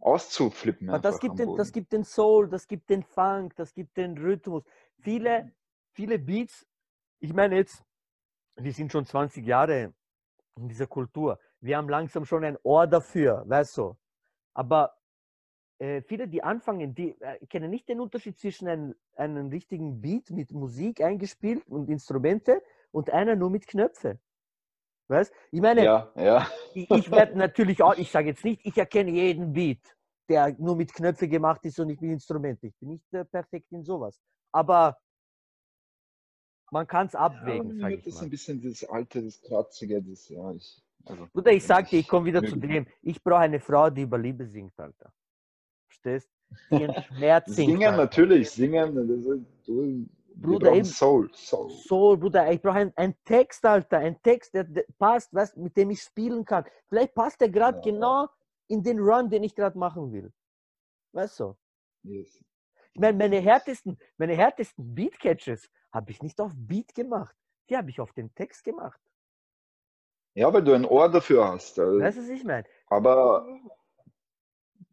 [0.04, 0.90] auszuflippen.
[0.90, 4.16] Aber das gibt, den, das gibt den Soul, das gibt den Funk, das gibt den
[4.18, 4.64] Rhythmus.
[5.00, 5.52] Viele,
[5.92, 6.66] viele Beats,
[7.20, 7.82] ich meine jetzt,
[8.56, 9.94] wir sind schon 20 Jahre
[10.56, 11.38] in dieser Kultur.
[11.60, 13.96] Wir haben langsam schon ein Ohr dafür, weißt du.
[14.52, 14.96] Aber
[15.78, 20.30] äh, viele, die anfangen, die äh, kennen nicht den Unterschied zwischen einem, einem richtigen Beat
[20.30, 22.62] mit Musik eingespielt und Instrumente
[22.92, 24.20] und einer nur mit Knöpfe.
[25.08, 25.34] Weißt?
[25.50, 26.46] Ich meine, Ja, ja.
[26.74, 29.93] ich, ich werde natürlich auch, ich sage jetzt nicht, ich erkenne jeden Beat,
[30.28, 32.66] der nur mit Knöpfe gemacht ist und nicht mit Instrumenten.
[32.66, 34.18] Ich bin nicht äh, perfekt in sowas.
[34.52, 34.96] Aber
[36.70, 38.22] man kann es abwägen, Ja, das mal.
[38.24, 40.82] ein bisschen das alte, das kratzige, das, ja, ich.
[41.06, 42.86] Also, Bruder, ich wenn sag dir, ich komme wieder zu dem.
[43.02, 45.12] Ich brauche eine Frau, die über Liebe singt, Alter.
[45.86, 46.30] Verstehst?
[46.70, 47.68] Die ihren Schmerz singt.
[47.70, 47.96] Singen Alter.
[47.98, 48.94] natürlich, singen.
[48.94, 50.06] Das ist, du,
[50.36, 51.70] Bruder, eben- Soul, Soul.
[51.70, 53.98] So, Bruder, ich brauche einen Text, Alter.
[53.98, 56.64] Ein Text, der, der passt, weißt, mit dem ich spielen kann.
[56.88, 57.92] Vielleicht passt der gerade Ja, ja.
[58.68, 60.32] In den Run, den ich gerade machen will.
[61.12, 61.56] Weißt du?
[62.02, 62.42] Yes.
[62.92, 67.34] Ich meine, meine härtesten, meine härtesten Beat-Catches habe ich nicht auf Beat gemacht.
[67.68, 69.00] Die habe ich auf den Text gemacht.
[70.34, 71.78] Ja, weil du ein Ohr dafür hast.
[71.78, 72.66] also, Weißt du, was ich meine?
[72.88, 73.46] Aber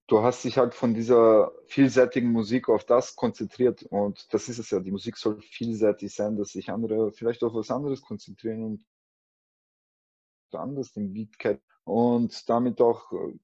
[0.07, 4.69] du hast dich halt von dieser vielseitigen Musik auf das konzentriert und das ist es
[4.69, 4.79] ja.
[4.79, 8.86] Die Musik soll vielseitig sein, dass sich andere vielleicht auf was anderes konzentrieren und
[10.53, 13.39] anders den Beat kennen und damit auch äh,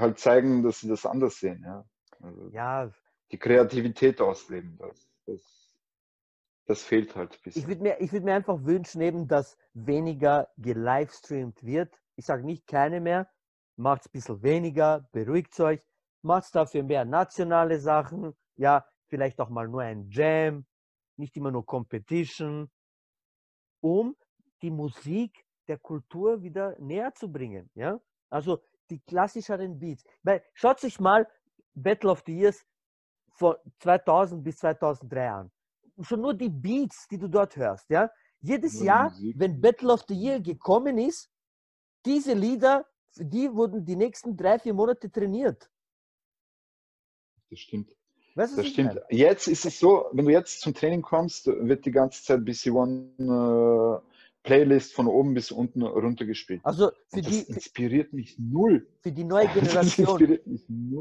[0.00, 1.62] halt zeigen, dass sie das anders sehen.
[1.64, 1.84] Ja.
[2.20, 2.90] Also Ja,
[3.32, 5.74] die Kreativität ausleben, das, das,
[6.66, 7.68] das fehlt halt ein ich bisschen.
[7.68, 12.00] würde mir, ich würd mir einfach wünschen, eben, dass weniger gelivestreamt wird.
[12.16, 13.28] Ich sage nicht keine mehr.
[13.76, 15.80] Macht es ein bisschen weniger, beruhigt euch.
[16.22, 18.34] Macht dafür mehr nationale Sachen.
[18.56, 20.64] Ja, vielleicht auch mal nur ein Jam.
[21.16, 22.70] Nicht immer nur Competition.
[23.80, 24.16] Um
[24.62, 27.70] die Musik der Kultur wieder näher zu bringen.
[27.74, 28.00] Ja?
[28.30, 30.04] Also die klassischeren Beats.
[30.22, 31.26] Weil, schaut sich mal
[31.74, 32.64] Battle of the Years
[33.30, 35.50] von 2000 bis 2003 an.
[36.00, 37.88] Schon nur die Beats, die du dort hörst.
[37.90, 38.10] Ja?
[38.40, 41.30] Jedes Jahr, wenn Battle of the Year gekommen ist,
[42.04, 45.70] diese Lieder, für die wurden die nächsten drei, vier Monate trainiert.
[47.50, 47.96] Das stimmt.
[48.34, 48.88] Weißt du, Das stimmt.
[48.94, 49.04] meine?
[49.08, 52.70] Jetzt ist es so, wenn du jetzt zum Training kommst, wird die ganze Zeit BC
[52.70, 54.15] One äh,
[54.46, 56.60] Playlist von oben bis unten runtergespielt.
[56.64, 58.86] Also für das die, inspiriert mich null.
[59.00, 60.38] für die neue Generation,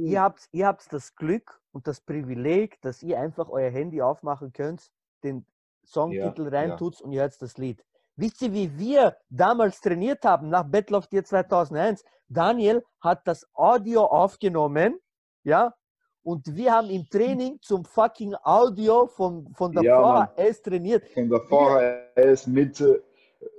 [0.03, 4.51] ihr habt, ihr habt das Glück und das Privileg, dass ihr einfach euer Handy aufmachen
[4.51, 4.91] könnt,
[5.23, 5.45] den
[5.85, 7.85] Songtitel Ja, reintut und ihr hört das Lied.
[8.15, 12.03] Wisst ihr, wie wir damals trainiert haben nach Battle of the Year 2001?
[12.27, 14.99] Daniel hat das Audio aufgenommen,
[15.43, 15.75] ja,
[16.23, 20.25] und wir haben im Training zum fucking Audio von, von der Ja.
[20.35, 21.07] VHS trainiert.
[21.09, 22.99] Von der VHS mit, äh,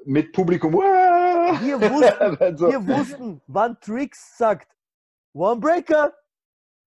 [0.05, 0.72] mit Publikum.
[0.75, 4.68] Wir Wir wussten, also, wir wussten, wann Tricks sagt,
[5.35, 6.12] One Breaker,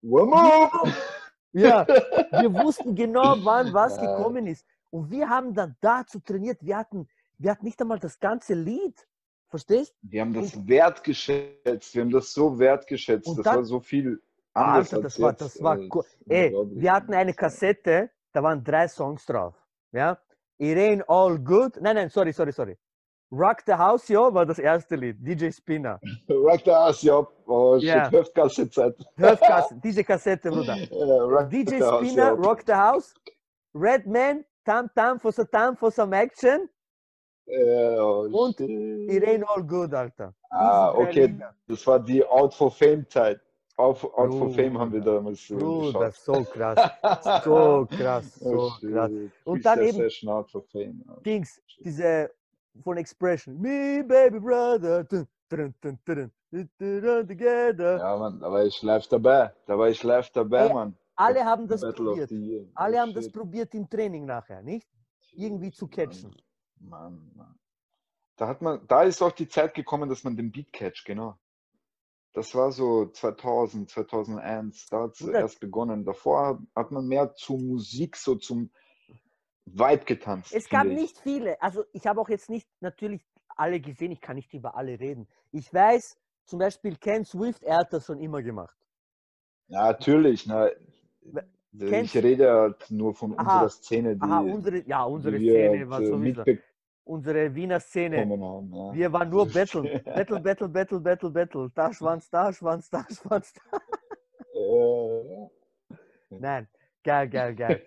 [0.02, 0.70] One more.
[1.52, 4.02] Ja, wir wussten genau, wann was Ja.
[4.16, 4.66] gekommen ist.
[4.90, 6.58] Und wir haben dann dazu trainiert.
[6.62, 9.06] Wir hatten, wir hatten nicht einmal das ganze Lied.
[9.48, 9.94] Verstehst?
[10.02, 11.94] Wir haben das wertgeschätzt.
[11.94, 13.26] Wir haben das so wertgeschätzt.
[13.28, 14.22] Und das dann- war so viel
[14.52, 16.04] anders Alter, als das war, das war cool.
[16.28, 19.54] Ey, wir hatten eine Kassette, da waren drei Songs drauf.
[19.92, 20.18] Ja,
[20.58, 21.80] It Ain't All Good.
[21.80, 22.76] Nein, nein, sorry, sorry, sorry.
[23.30, 25.16] Rock the House, ja, war das erste Lied.
[25.20, 26.00] DJ Spinner.
[26.28, 27.26] Rock the House, ja.
[27.46, 28.10] Oh, shit, Ja.
[28.10, 28.94] Hüftgasse-Zeit.
[29.84, 30.76] Diese Kassette, Bruder.
[30.90, 32.30] Rock DJ House, Spinner, ja.
[32.32, 33.14] Rock the House.
[33.74, 36.68] Redman, Tam Tam for some Tam for some Action.
[37.46, 38.68] Ja, oh, Und shit.
[38.68, 40.34] It Ain't All Good, Alter.
[40.50, 41.26] Ah, Diese okay.
[41.26, 41.54] Lieder.
[41.68, 43.40] Das war die Out for Fame-Zeit.
[43.40, 43.47] Out,
[43.98, 44.50] for- Out for.
[44.50, 46.14] Fame haben wir damals äh, Bruder, geschaut.
[46.16, 46.90] so krass.
[47.44, 49.10] So krass, so Oh, krass.
[49.44, 50.10] Und dann eben-
[50.72, 51.04] Fame.
[51.06, 51.14] ja.
[51.24, 52.30] Dings, diese
[52.82, 53.58] von Expression.
[53.60, 55.04] Me, baby brother.
[55.04, 56.30] Dun, dun, dun, dun,
[56.78, 57.98] dun, together.
[57.98, 59.52] Ja, Mann, da war ich live dabei.
[59.66, 60.96] Da war ich live dabei, Ey, Mann.
[61.16, 62.30] Alle haben das Battle probiert.
[62.30, 62.64] Year.
[62.74, 63.32] Alle Oh, haben das shit.
[63.34, 64.86] probiert im Training nachher, nicht?
[65.34, 66.34] irgendwie zu catchen.
[66.80, 67.54] Mann, Mann.
[68.36, 71.36] Da hat man, da ist auch die Zeit gekommen, dass man den Beat catcht, genau.
[72.38, 75.40] Das war so 2000, 2001, da hat es Bruder.
[75.40, 76.04] erst begonnen.
[76.04, 78.70] Davor hat man mehr zu Musik, so zum
[79.64, 80.54] Vibe getanzt.
[80.54, 80.92] Es gab ich.
[80.92, 81.60] nicht viele.
[81.60, 84.12] Also ich habe auch jetzt nicht natürlich alle gesehen.
[84.12, 85.26] Ich kann nicht über alle reden.
[85.50, 88.76] Ich weiß, zum Beispiel Ken Swift, er hat das schon immer gemacht.
[89.66, 90.46] Ja, natürlich.
[90.46, 90.68] Na,
[91.76, 95.44] Kennst- ich rede halt nur von Aha, unserer Szene, die, Aha, unsere, ja, unsere die
[95.44, 96.38] wir Szene war halt, äh, sowieso.
[96.44, 96.67] mitbekommen
[97.08, 98.18] Unsere Wiener Szene.
[98.18, 98.72] haben.
[98.74, 98.92] Ja.
[98.92, 100.02] Wir waren nur Battle.
[100.04, 101.70] Battle, Battle, Battle, Battle, Battle.
[101.74, 103.78] Da Schwanz, da Schwanz, da Schwanz, da.
[104.54, 105.48] Äh,
[106.28, 106.68] Nein,
[107.02, 107.82] geil, geil, geil.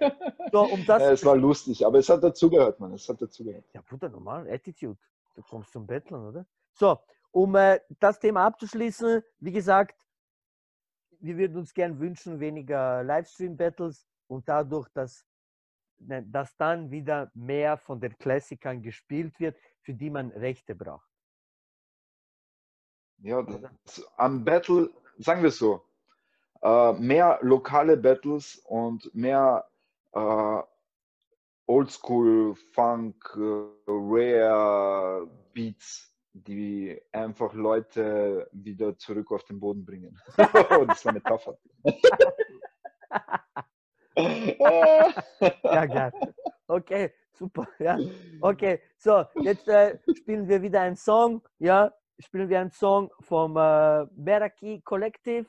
[0.52, 1.04] So, um das.
[1.04, 2.94] ja, es war lustig, aber es hat dazugehört, man.
[2.94, 3.66] Es hat dazugehört.
[3.74, 4.98] Ja, Bruder, normal, Attitude.
[5.36, 6.46] Du kommst zum Betteln, oder?
[6.74, 6.98] So,
[7.30, 9.96] um äh, das Thema abzuschließen, wie gesagt,
[11.20, 15.31] wir würden uns gern wünschen, weniger Livestream-Battles und dadurch, dass, ne,
[16.08, 21.08] dass dann wieder mehr von den Klassikern gespielt wird, für die man Rechte braucht.
[23.20, 25.84] Ja, das, am Battle, sagen wir es so,
[26.62, 29.68] äh, mehr lokale Battles und mehr
[30.14, 30.62] äh,
[31.68, 40.20] Oldschool, Funk, äh, Rare Beats, die einfach Leute wieder zurück auf den Boden bringen.
[40.38, 41.58] Das war eine Metapher.
[45.64, 46.12] Ja, geil.
[46.68, 47.68] Okay, super.
[47.80, 47.98] Ja.
[48.40, 51.42] Okay, so, jetzt äh, spielen wir wieder einen Song.
[51.60, 55.46] Ja, spielen wir einen Song vom äh, Beraki Collective.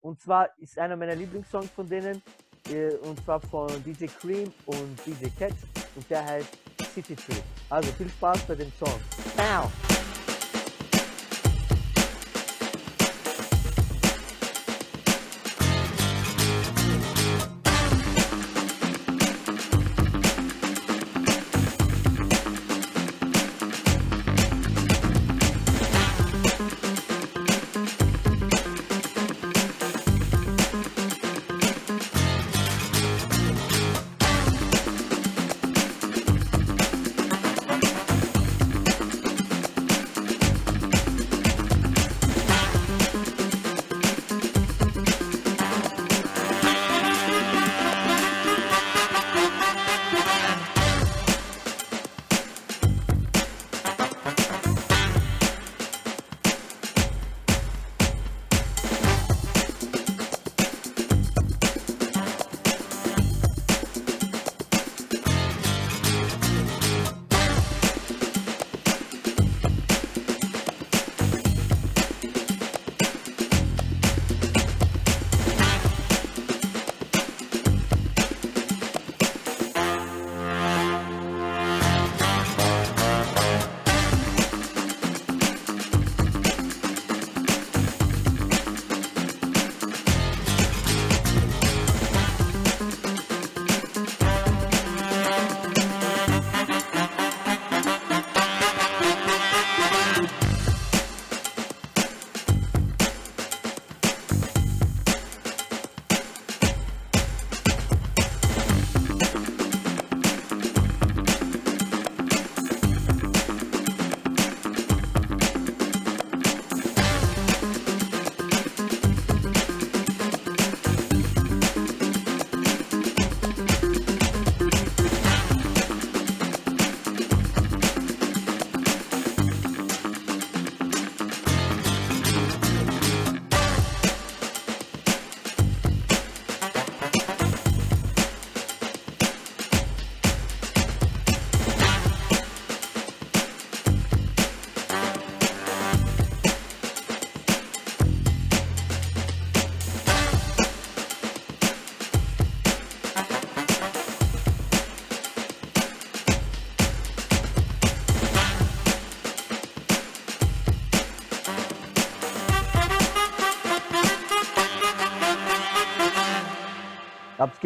[0.00, 2.22] Und zwar ist einer meiner Lieblingssongs von denen.
[2.70, 5.56] Äh, und zwar von DJ Cream und DJ Catch.
[5.94, 6.58] Und der heißt
[6.94, 7.40] City Tree.
[7.68, 9.00] Also viel Spaß bei dem Song.
[9.34, 9.70] Ciao.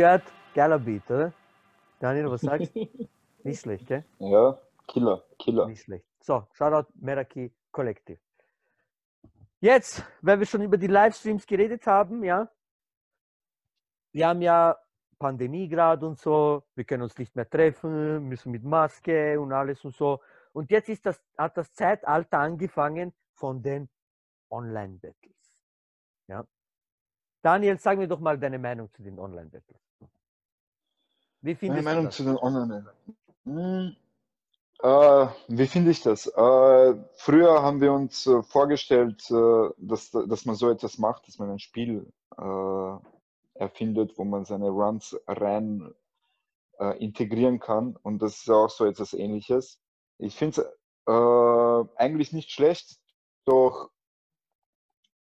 [0.01, 0.23] Gehört?
[0.55, 1.33] Geiler Beat, oder?
[1.99, 2.89] Daniel, was sagst du?
[3.45, 4.05] Nicht schlecht, gell?
[4.19, 4.59] Ja,
[4.89, 5.67] Killer, Killer.
[5.67, 6.07] Nicht schlecht.
[6.21, 8.19] So, Shoutout Meraki Collective.
[9.61, 12.51] Jetzt, weil wir schon über die Livestreams geredet haben, ja.
[14.13, 14.77] Wir haben ja
[15.19, 19.85] Pandemie gerade und so, wir können uns nicht mehr treffen, müssen mit Maske und alles
[19.85, 20.21] und so.
[20.53, 23.91] Und jetzt ist das, hat das Zeitalter angefangen von den
[24.51, 25.55] Online-Battles.
[26.27, 26.47] Ja.
[27.43, 29.90] Daniel, sag mir doch mal deine Meinung zu den Online-Battles.
[31.43, 32.17] Wie findest Meine Meinung das?
[32.17, 32.95] zu den Online-Battles.
[33.45, 33.97] Hm,
[34.83, 36.27] äh, wie finde ich das?
[36.27, 41.39] Äh, früher haben wir uns äh, vorgestellt, äh, dass, dass man so etwas macht, dass
[41.39, 42.97] man ein Spiel äh,
[43.55, 45.93] erfindet, wo man seine Runs rein
[46.79, 47.97] äh, integrieren kann.
[48.03, 49.79] Und das ist auch so etwas ähnliches.
[50.19, 50.67] Ich finde es
[51.97, 53.01] eigentlich nicht schlecht,
[53.45, 53.91] doch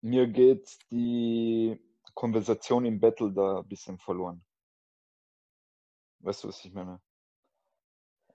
[0.02, 1.80] mir geht die
[2.14, 4.44] Konversation im Battle da ein bisschen verloren.
[6.20, 7.00] Weißt du, was ich meine?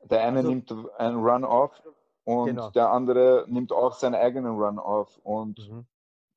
[0.04, 1.82] Der eine also, nimmt einen Run auf
[2.24, 2.70] und genau.
[2.70, 5.18] der andere nimmt auch seinen eigenen Run auf.
[5.22, 5.86] Und mhm.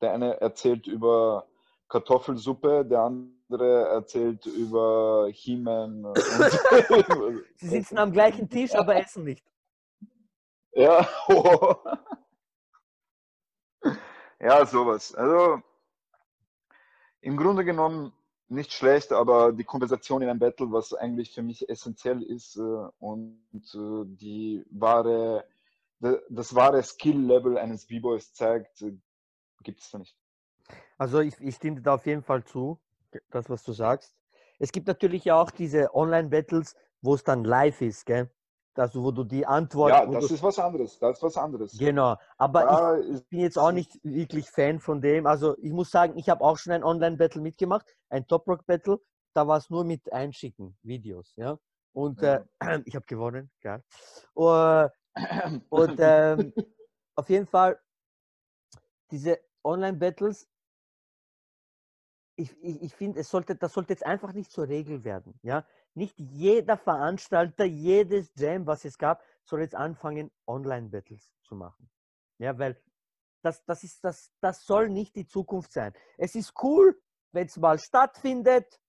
[0.02, 1.48] der eine erzählt über
[1.90, 6.14] Kartoffelsuppe, der andere erzählt über He-Man.
[7.56, 9.46] Sie sitzen am gleichen Tisch, aber essen nicht.
[10.78, 11.76] Ja, oh.
[14.42, 15.16] ja, sowas.
[15.16, 15.62] Also
[17.22, 18.12] im Grunde genommen
[18.48, 22.62] nicht schlecht, aber die Konversation in einem Battle, was eigentlich für mich essentiell ist äh,
[23.00, 23.40] und
[23.74, 25.46] äh, die wahre,
[26.00, 28.98] das wahre Skill-Level eines B-Boys zeigt, äh,
[29.64, 30.16] gibt es da nicht.
[30.98, 32.80] Also ich, ich stimme da auf jeden Fall zu,
[33.32, 34.16] das, was du sagst.
[34.60, 38.30] Es gibt natürlich auch diese Online-Battles, wo es dann live ist, gell?
[38.80, 39.92] Also wo du die Antwort.
[39.92, 41.00] Ja, das ist was anderes.
[41.00, 41.78] Das ist was anderes.
[41.78, 42.16] Genau.
[42.38, 45.26] Aber ich, ich, bin jetzt auch nicht wirklich Fan von dem.
[45.26, 49.00] Also ich muss sagen, ich habe auch schon ein Online-Battle mitgemacht, ein Top-Rock-Battle.
[49.34, 51.58] Da war es nur mit Einschicken, Videos, ja.
[51.94, 52.70] Und äh, ja.
[52.72, 53.84] Äh, ich habe gewonnen, geil.
[54.36, 54.88] Uh,
[55.70, 56.54] und ähm,
[57.16, 57.80] auf jeden Fall,
[59.12, 60.48] diese Online-Battles,
[62.36, 65.40] ich, ich, ich finde, sollte, das sollte jetzt einfach nicht zur Regel werden.
[65.42, 65.66] Ja?
[65.94, 71.90] Nicht jeder Veranstalter, jedes Jam, was es gab, soll jetzt anfangen, Online-Battles zu machen.
[72.38, 72.82] Ja, weil
[73.42, 75.94] das, das, ist, das, das soll nicht die Zukunft sein.
[76.18, 77.00] Es ist cool,
[77.32, 78.80] wenn es mal stattfindet,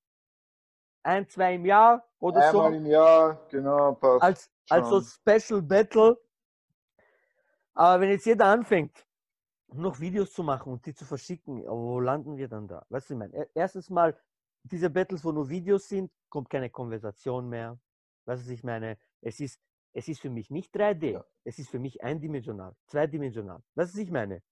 [1.03, 2.61] ein, zwei im Jahr oder Einmal so.
[2.63, 3.93] Einmal im Jahr, genau.
[3.93, 6.19] Passt als, als so Special Battle.
[7.75, 9.06] Aber wenn jetzt jeder anfängt,
[9.73, 12.85] noch Videos zu machen und die zu verschicken, wo landen wir dann da?
[12.89, 14.17] Weißt du, ich meine, erstens mal,
[14.63, 17.79] diese Battles, wo nur Videos sind, kommt keine Konversation mehr.
[18.25, 18.99] Weißt du, was ich meine?
[19.21, 19.61] Es ist,
[19.93, 21.25] es ist für mich nicht 3D, ja.
[21.45, 23.63] es ist für mich eindimensional, zweidimensional.
[23.75, 24.43] Weißt du, was ich meine?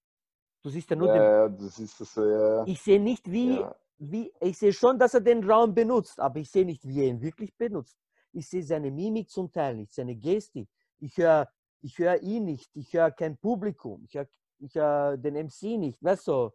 [0.62, 1.59] Du siehst ja nur ja, den.
[1.59, 2.64] das ist das, ja.
[2.66, 3.62] Ich sehe nicht, wie,
[3.98, 7.09] wie, ich sehe schon, dass er den Raum benutzt, aber ich sehe nicht, wie er
[7.09, 7.98] ihn wirklich benutzt.
[8.33, 10.68] Ich sehe seine Mimik zum Teil nicht, seine Gestik.
[10.98, 11.48] Ich höre
[11.85, 14.27] ich hör ihn nicht, ich höre kein Publikum, ich höre
[14.64, 16.50] ich hör den MC nicht, weißt du?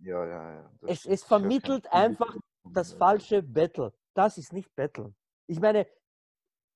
[0.00, 0.70] Ja, ja, ja.
[0.86, 2.36] Es, es vermittelt einfach
[2.72, 3.92] das falsche Battle.
[4.14, 5.14] Das ist nicht Battle.
[5.46, 5.86] Ich meine,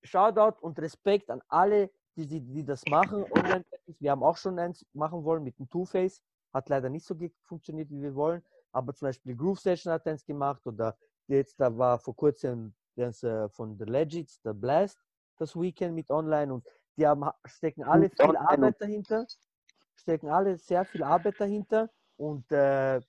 [0.03, 3.25] Shoutout und Respekt an alle, die, die, die das machen.
[3.99, 6.23] Wir haben auch schon eins machen wollen mit dem Two-Face.
[6.53, 8.42] Hat leider nicht so funktioniert, wie wir wollen.
[8.73, 10.97] Aber zum Beispiel Groove Session hat eins gemacht oder
[11.29, 14.99] jetzt da war vor kurzem das, äh, von The Legends, The Blast,
[15.37, 16.66] das Weekend mit online und
[16.97, 19.27] die haben, stecken alle viel Arbeit dahinter,
[20.03, 23.01] stecken alle sehr viel Arbeit dahinter und äh,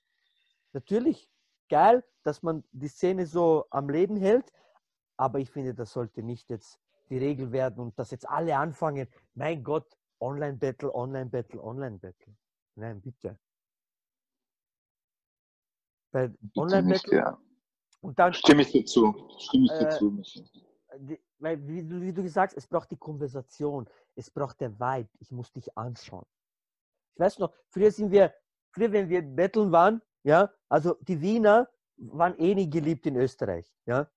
[0.72, 1.28] natürlich
[1.68, 4.52] geil, dass man die Szene so am Leben hält,
[5.16, 6.80] aber ich finde, das sollte nicht jetzt
[7.10, 9.86] die Regel werden und dass jetzt alle anfangen, mein Gott,
[10.20, 12.34] Online-Battle, Online-Battle, Online-Battle.
[12.76, 13.38] Nein, bitte.
[16.12, 17.18] Bei Online-Battle.
[17.18, 17.38] Ja.
[18.00, 19.28] Und dann, Stimme ich dazu.
[19.38, 20.44] Stimme ich äh.
[20.98, 25.08] Die, weil, wie, wie, du gesagt hast, es braucht die Konversation, es braucht der Vibe,
[25.18, 26.24] ich muss dich anschauen.
[27.14, 28.34] Ich weiß noch, früher sind wir,
[28.72, 33.72] früher, wenn wir betteln waren, ja, also die Wiener waren eh nicht geliebt in Österreich.
[33.86, 34.08] Ja?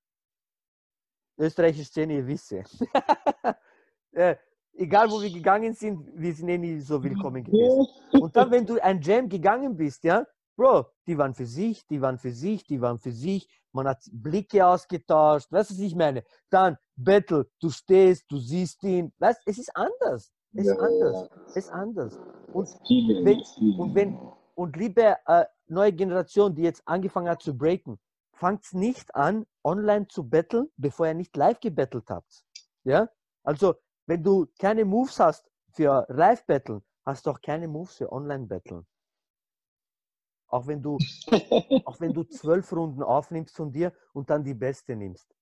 [1.38, 2.52] Österreichische Szene, ihr wisst
[4.14, 4.36] äh,
[4.74, 7.88] egal wo wir gegangen sind, wir sind eh nie so willkommen gewesen.
[8.20, 10.26] Und dann, wenn du ein Jam gegangen bist, ja,
[10.56, 13.48] Bro, die waren für sich, die waren für sich, die waren für sich.
[13.74, 15.52] Man hat Blicke ausgetauscht.
[15.52, 16.24] Weißt du, was ich meine?
[16.50, 19.14] Dann Battle, du stehst, du siehst ihn.
[19.20, 20.32] Weißt es ist anders.
[20.54, 21.30] Es ist anders.
[21.46, 22.20] Es ist anders.
[22.58, 23.44] Und wenn,
[23.78, 24.20] und wenn,
[24.56, 28.00] und liebe äh, neue Generation, die jetzt angefangen hat zu breaken,
[28.34, 32.44] fangt nicht an, online zu betteln, bevor ihr nicht live gebettelt habt.
[32.84, 33.10] Ja?
[33.44, 33.76] Also,
[34.08, 38.86] wenn du keine Moves hast für Live-Betteln, hast du auch keine Moves für Online-Betteln.
[40.48, 41.00] Auch wenn du,
[41.86, 45.36] auch wenn du zwölf Runden aufnimmst von dir und dann die beste nimmst.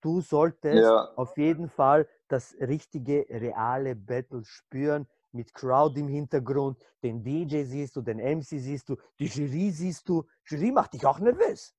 [0.00, 1.12] Du solltest Ja.
[1.16, 7.96] auf jeden Fall das richtige, reale Battle spüren, mit Crowd im Hintergrund, den DJ siehst
[7.96, 10.24] du, den MC siehst du, die Jury siehst du.
[10.46, 11.74] Jury macht dich auch nervös.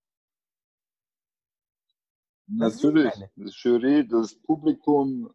[2.45, 5.33] Das Natürlich, das Jury, das Publikum,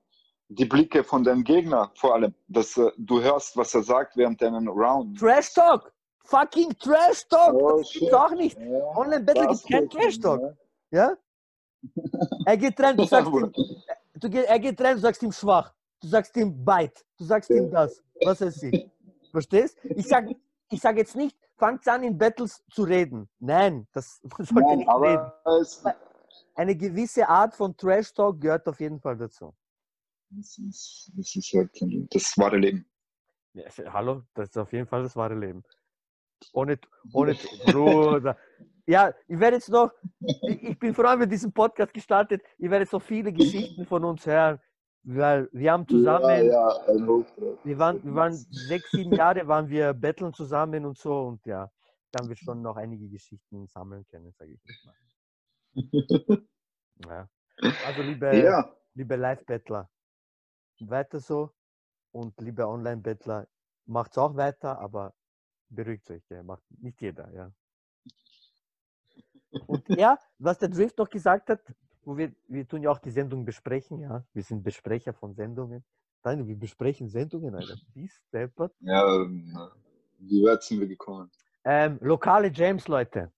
[0.49, 4.41] die Blicke von deinem Gegner vor allem, dass äh, du hörst, was er sagt während
[4.43, 5.19] deinem Round.
[5.19, 5.93] Trash Talk!
[6.25, 7.55] Fucking Trash Talk!
[7.55, 8.59] Oh, das gibt's auch nicht.
[8.59, 10.41] Ja, Online-Battle das gibt kein Trash Talk.
[10.43, 10.59] ne?
[10.91, 11.17] Ja?
[12.45, 13.53] Er geht rein, du Ja, sagst ihm,
[14.15, 15.75] du, geh- er geht rein, du sagst ihm schwach.
[16.01, 17.03] Du sagst ihm bite.
[17.17, 18.03] Du sagst ihm das.
[18.25, 18.91] Was weiß ich.
[19.31, 19.79] Verstehst?
[19.85, 20.27] Ich sag,
[20.71, 23.29] ich sag jetzt nicht, fangt an in Battles zu reden.
[23.39, 25.33] Nein, das man sollte Nein, nicht reden.
[25.45, 25.97] aber
[26.55, 29.55] Eine gewisse Art von Trash Talk gehört auf jeden Fall dazu.
[30.31, 31.71] das, ist, das ist halt
[32.15, 32.87] das wahre Leben.
[33.55, 35.63] Ja, hallo, das ist auf jeden Fall das wahre Leben.
[36.53, 36.79] Ohne,
[37.13, 37.35] ohne
[37.67, 38.37] Bruder.
[38.87, 39.91] Ja, ich werde jetzt noch,
[40.21, 42.43] ich, bin froh, wir diesen Podcast gestartet.
[42.57, 44.59] Ich werde jetzt noch viele Geschichten von uns hören,
[45.11, 46.87] weil wir haben zusammen, Ja, ja,
[47.65, 51.71] wir waren, wir waren sechs, sieben Jahre, waren wir betteln zusammen und so und ja,
[52.11, 54.95] da haben wir schon noch einige Geschichten sammeln können, sage ich jetzt mal.
[57.09, 57.29] Ja.
[57.87, 59.89] Also liebe, ja, liebe Live-Bettler,
[60.81, 61.55] weiter so
[62.13, 63.49] und liebe Online-Bettler,
[63.87, 65.15] macht's auch weiter, aber
[65.71, 67.51] beruhigt euch, ja, macht nicht jeder, ja.
[69.67, 71.61] Und er, was der Drift noch gesagt hat,
[72.09, 75.85] wo wir, wir tun ja auch die Sendung besprechen, ja, wir sind Besprecher von Sendungen.
[76.25, 77.77] Nein, wir besprechen Sendungen, Alter.
[77.95, 78.73] Die steppert.
[78.81, 79.55] ja, ähm,
[80.19, 81.31] wie weit sind wir gekommen?
[81.65, 83.31] Ähm, lokale Jams, Leute.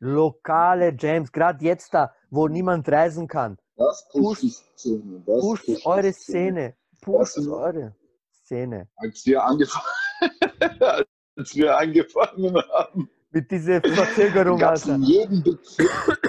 [0.00, 3.58] Lokale Jams, gerade jetzt da, wo niemand reisen kann.
[3.76, 5.22] Das Push- pusht Szene.
[5.26, 6.74] Das Pusht pusht eure Szene.
[7.02, 7.58] Pusht du noch?
[7.58, 7.94] eure
[8.32, 8.88] Szene.
[8.96, 9.86] Als wir angefangen,
[11.36, 14.94] als wir angefangen haben, Mit dieser Verzögerung, Alter.
[14.94, 16.20] in jedem Bezirk,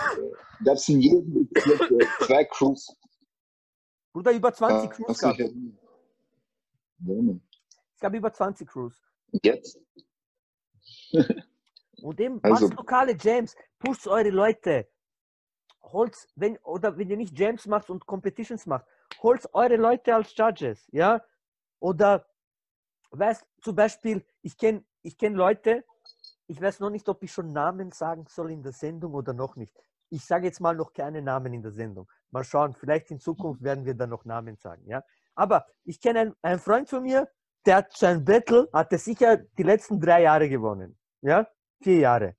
[0.63, 1.49] gab's in jedem
[2.25, 2.95] zwei Crews.
[4.13, 5.77] Bruder, über 20 Kannst Crews gab erinnern?
[6.99, 7.35] Ja.
[7.95, 9.01] Es gab über 20 Crews.
[9.43, 9.79] Jetzt?
[12.01, 14.87] Und eben, Also- macht lokale Jams, pusht eure Leute.
[15.81, 18.85] Holt, wenn, oder wenn ihr nicht Jams macht und Competitions macht,
[19.21, 21.21] holt eure Leute als Judges, ja?
[21.79, 22.25] Oder,
[23.11, 25.83] weißt zum Beispiel, ich kenne ich kenn Leute,
[26.47, 29.55] ich weiß noch nicht, ob ich schon Namen sagen soll in der Sendung oder noch
[29.57, 29.75] nicht.
[30.13, 32.07] Ich sage jetzt mal noch keine Namen in der Sendung.
[32.29, 35.03] Mal schauen, vielleicht in Zukunft werden wir dann noch Namen sagen, ja?
[35.33, 37.27] Aber ich kenne einen, einen Freund von mir,
[37.65, 41.47] der hat sein Battle, hat er sicher die letzten drei Jahre gewonnen, ja?
[41.81, 42.35] Vier Jahre.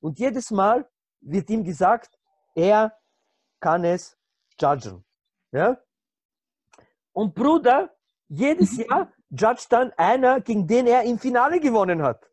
[0.00, 2.18] Und jedes Mal wird ihm gesagt,
[2.56, 2.98] er
[3.60, 4.18] kann es
[4.60, 5.04] judgen.
[5.52, 5.80] Ja?
[7.12, 7.94] Und Bruder,
[8.26, 12.28] jedes Jahr judgt dann einer, gegen den er im Finale gewonnen hat.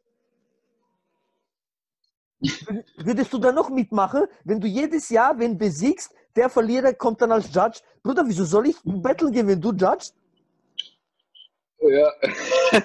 [2.41, 7.21] Wür- Würdest du da noch mitmachen, wenn du jedes Jahr, wenn besiegst, der Verlierer kommt
[7.21, 7.81] dann als Judge?
[8.03, 10.15] Bruder, wieso soll ich Battle gehen, wenn du judgst?
[11.81, 12.11] Ja.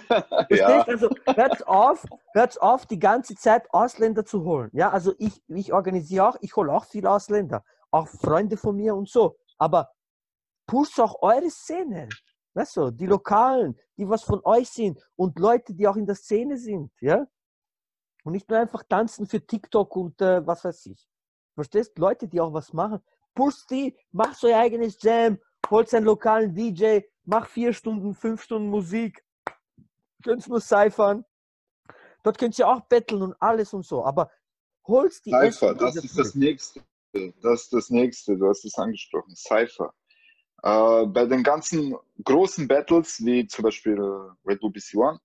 [0.09, 0.47] ja.
[0.47, 0.89] Verstehst?
[0.89, 4.71] Also hört auf, hört auf, die ganze Zeit Ausländer zu holen.
[4.73, 8.95] Ja, also ich, ich organisiere auch, ich hole auch viele Ausländer, auch Freunde von mir
[8.95, 9.37] und so.
[9.59, 9.91] Aber
[10.67, 12.09] pusht auch eure Szene.
[12.55, 16.15] Weißt du, die Lokalen, die was von euch sind und Leute, die auch in der
[16.15, 17.27] Szene sind, ja?
[18.25, 21.07] Und nicht nur einfach tanzen für TikTok und äh, was weiß ich.
[21.55, 21.99] Verstehst?
[21.99, 23.01] Leute, die auch was machen.
[23.35, 25.39] Pusht die, macht euer eigenes Jam,
[25.71, 29.25] holt einen lokalen DJ, mach vier Stunden, fünf Stunden Musik,
[30.23, 31.25] könnt nur cyphern.
[32.23, 34.05] Dort könnt ihr auch betteln und alles und so.
[34.05, 34.31] Aber
[34.87, 36.83] holst die Cypher, das ist das nächste.
[37.43, 39.37] Das ist das nächste, du hast es angesprochen.
[39.37, 39.95] Cypher.
[40.63, 41.95] Äh, bei den ganzen
[42.25, 44.01] großen Battles, wie zum Beispiel
[44.47, 45.21] Red Bull BC One,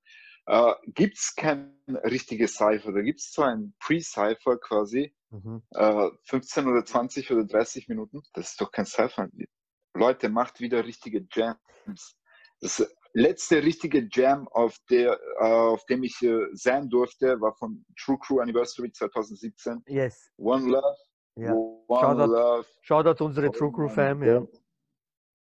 [0.49, 2.91] äh, gibt es kein richtiges Cypher.
[2.91, 5.61] Da gibt es zwar ein Pre-Cypher quasi, Mhm.
[5.75, 8.23] äh, 15 oder 20 oder 30 Minuten.
[8.33, 9.29] Das ist doch kein Cypher.
[9.93, 12.17] Leute, macht wieder richtige Jams.
[12.61, 17.85] Das letzte richtige Jam, auf, der, äh, auf dem ich äh, sein durfte, war von
[17.95, 19.83] True Crew Anniversary 2017.
[19.87, 20.31] Yes.
[20.37, 20.97] One Love.
[21.35, 21.53] Ja.
[21.53, 22.31] One Shoutout.
[22.33, 22.67] Love.
[22.81, 24.45] Shoutout unsere True Crew Fam, ja.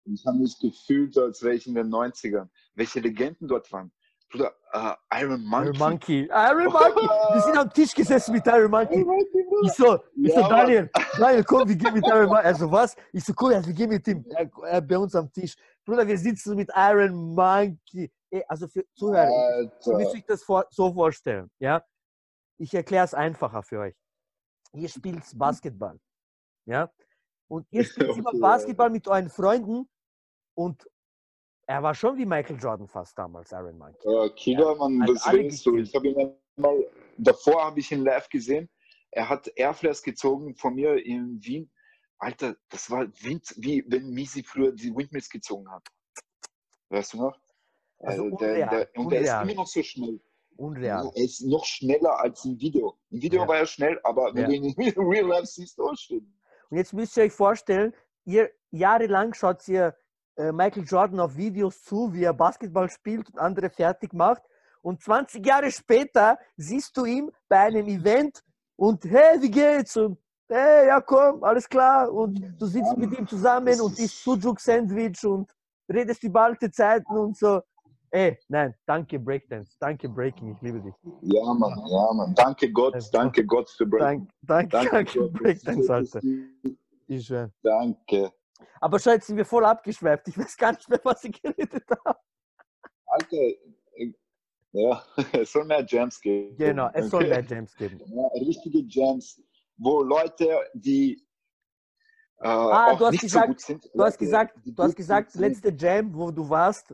[0.05, 2.49] Ich habe mich gefühlt, als wäre ich in den 90ern.
[2.75, 3.91] Welche Legenden dort waren.
[4.31, 5.67] Bruder, äh, Iron Monkey.
[5.69, 6.29] Iron Monkey.
[6.31, 7.07] Iron Monkey.
[7.33, 9.05] Wir sind am Tisch gesessen mit Iron Monkey.
[9.63, 10.47] Ich so, ich so Ja.
[10.49, 12.45] Daniel, Daniel, komm, wir gehen mit Iron Monkey.
[12.45, 12.95] Also was?
[13.11, 14.23] Ich so, cool, wir gehen mit ihm.
[14.29, 15.55] Er, er bei uns am Tisch.
[15.83, 18.11] Bruder, wir sitzen mit Iron Monkey.
[18.29, 19.27] Ey, Also für Zuhörer,
[19.85, 21.83] Ihr müsst euch das vor, so vorstellen, ja?
[22.57, 23.95] Ich erkläre es einfacher für euch.
[24.73, 25.99] Ihr spielt Basketball,
[26.65, 26.91] ja?
[27.47, 28.31] Und ihr spielt immer.
[28.39, 29.89] Basketball mit euren Freunden
[30.55, 30.87] und
[31.69, 34.07] er war schon wie Michael Jordan fast damals, Iron Monkey.
[34.07, 35.77] Äh, Killer, Mann, also was redest du?
[35.77, 36.83] Ich habe ihn einmal
[37.17, 38.67] davor habe ich ihn live gesehen.
[39.11, 41.71] Er hat Airflares gezogen von mir in Wien.
[42.17, 45.87] Alter, das war Wind, wie wenn Misi früher die Windmills gezogen hat.
[46.89, 47.39] Weißt du noch?
[47.99, 50.19] Also Äh, der, der, und der ist immer noch so schnell.
[50.57, 51.11] Unreal.
[51.15, 52.97] Er ist noch schneller als im Video.
[53.11, 53.47] Im Video Ja.
[53.47, 54.47] war er schnell, aber wenn Ja.
[54.47, 56.23] du ihn in Real Life siehst, oh shit.
[56.71, 57.93] Und jetzt müsst ihr euch vorstellen,
[58.25, 59.95] ihr jahrelang schaut ihr
[60.35, 64.43] äh, Michael Jordan auf Videos zu, wie er Basketball spielt und andere fertig macht.
[64.81, 68.41] Und 20 Jahre später siehst du ihn bei einem Event
[68.77, 69.97] und hey, wie geht's?
[69.97, 70.17] Und
[70.47, 72.11] hey, ja komm, alles klar.
[72.11, 75.51] Und du sitzt mit ihm zusammen und isst Sujuk-Sandwich und
[75.91, 77.61] redest über alte Zeiten und so.
[78.11, 80.95] Ey, nein, danke Breakdance, danke Breaking, ich liebe dich.
[81.21, 82.33] Ja, Mann, ja, Mann.
[82.33, 84.27] Danke Gott, Also, danke Gott für Breaking.
[84.41, 85.33] Danke, danke, danke Gott.
[85.33, 86.21] Breakdance, Alter.
[87.07, 87.51] Ich schwör.
[87.61, 88.31] Danke.
[88.81, 90.27] Aber schon jetzt sind wir voll abgeschweift.
[90.27, 92.19] Ich weiß gar nicht mehr, was ich geredet habe.
[93.05, 93.37] Alter,
[94.71, 95.03] ja,
[95.33, 96.55] es soll mehr Jams geben.
[96.57, 97.99] Genau, es soll mehr James geben.
[98.05, 99.41] Ja, richtige Jams,
[99.77, 101.13] wo Leute, die
[102.41, 103.89] äh, Ah, du hast gesagt- so sind.
[103.93, 106.93] Du hast gesagt, du hast gesagt, letzte Jam, wo du warst,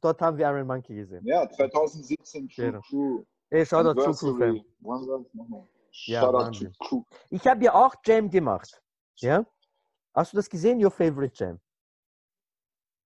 [0.00, 1.24] dort haben wir Iron Monkey gesehen.
[1.24, 2.80] Ja, 2017 True Genau.
[2.80, 3.24] Crew.
[3.50, 5.68] Ey, schau da zu, das nochmal?
[6.06, 6.72] Ja, Shout out Wahnsinn.
[6.80, 7.02] Crew.
[7.30, 8.82] Ich habe ja auch Jam gemacht.
[9.18, 9.46] Ja?
[10.14, 11.60] Hast du das gesehen, Your Favorite Jam?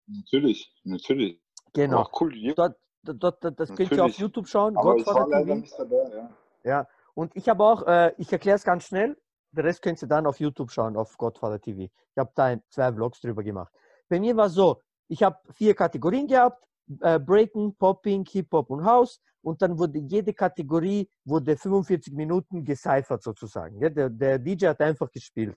[0.06, 1.40] Natürlich, natürlich.
[1.72, 2.02] Genau.
[2.02, 2.32] Ach, cool.
[2.54, 4.18] Dort, dort, dort, das könnt ihr auf.
[4.18, 5.60] YouTube schauen, Aber ich war Godfather leider TV.
[5.60, 6.36] nicht dabei, ja.
[6.64, 9.16] Ja, und ich habe auch, äh, ich erkläre es ganz schnell,
[9.52, 11.82] den Rest könnt ihr dann auf YouTube schauen, auf Godfather TV.
[11.82, 13.72] Ich habe da zwei Vlogs drüber gemacht.
[14.08, 16.62] Bei mir war so, ich habe vier Kategorien gehabt,
[17.00, 23.22] äh, Breaking, Popping, Hip-Hop und House und dann wurde jede Kategorie, wurde 45 Minuten gecyphert
[23.22, 23.80] sozusagen.
[23.80, 25.56] Ja, der, der DJ hat einfach gespielt.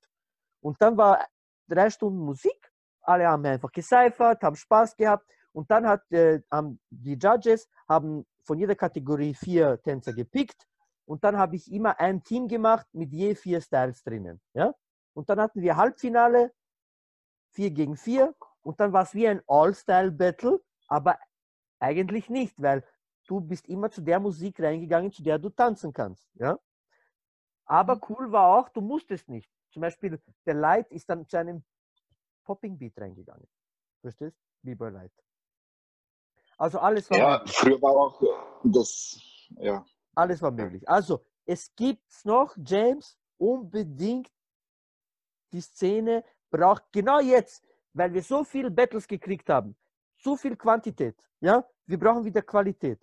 [0.61, 1.25] Und dann war
[1.71, 6.79] drei Stunden Musik, alle haben einfach gecyphert, haben Spaß gehabt und dann hat, äh, haben
[6.89, 10.67] die Judges haben von jeder Kategorie vier Tänzer gepickt
[11.05, 14.41] und dann habe ich immer ein Team gemacht mit je vier Styles drinnen.
[14.53, 14.73] Ja?
[15.13, 16.53] Und dann hatten wir Halbfinale,
[17.51, 21.17] vier gegen vier und dann war es wie ein All-Style-Battle, aber
[21.79, 22.83] eigentlich nicht, weil
[23.27, 26.29] du bist immer zu der Musik reingegangen, zu der du tanzen kannst.
[26.35, 26.59] Ja?
[27.65, 29.49] Aber cool war auch, du musstest nicht.
[29.71, 31.63] Zum Beispiel der Light ist dann zu einem
[32.43, 33.47] Popping-Beat reingegangen.
[34.01, 34.37] Verstehst?
[34.63, 35.11] B-Boy Light.
[36.57, 38.21] Also alles war Ja, früher war auch
[38.63, 39.19] das,
[39.57, 39.83] ja.
[40.13, 40.87] alles war möglich.
[40.87, 44.31] Also, es gibt noch, James, unbedingt
[45.51, 49.75] die Szene braucht genau jetzt, weil wir so viele Battles gekriegt haben,
[50.17, 52.99] so viel Quantität, ja, wir brauchen wieder Qualität.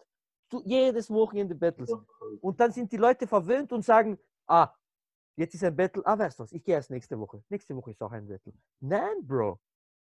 [0.65, 1.93] Jedes Wochenende Battles.
[2.41, 4.73] Und dann sind die Leute verwöhnt und sagen, ah,
[5.39, 7.43] jetzt ist ein Battle, ah, weißt du was, ich gehe erst nächste Woche.
[7.49, 8.53] Nächste Woche ist auch ein Battle.
[8.81, 9.59] Nein, Bro.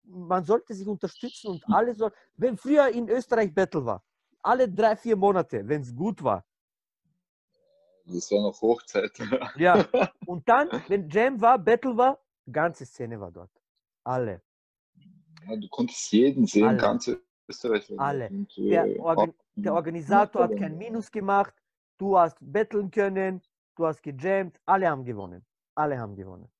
[0.02, 4.02] Man sollte sich unterstützen und alle soll, wenn früher in Österreich Battle war,
[4.42, 6.44] alle drei, vier Monate, wenn es gut war,
[8.06, 9.12] Das war noch Hochzeit.
[9.56, 9.86] Ja,
[10.26, 12.18] und dann, wenn Jam war, Battle war,
[12.50, 13.50] ganze Szene war dort.
[14.04, 14.42] Alle.
[15.46, 16.78] Ja, du konntest jeden sehen, Alle.
[16.78, 17.10] ganz
[17.48, 17.92] Österreich.
[17.98, 18.28] Alle.
[18.30, 20.78] Und, Der, äh, Organ der Organisator hat kein.
[20.78, 21.54] Minus gemacht,
[21.98, 23.42] du hast battlen können,
[23.80, 25.44] du hast gejammt, alle haben gewonnen.
[25.74, 26.52] Alle haben gewonnen.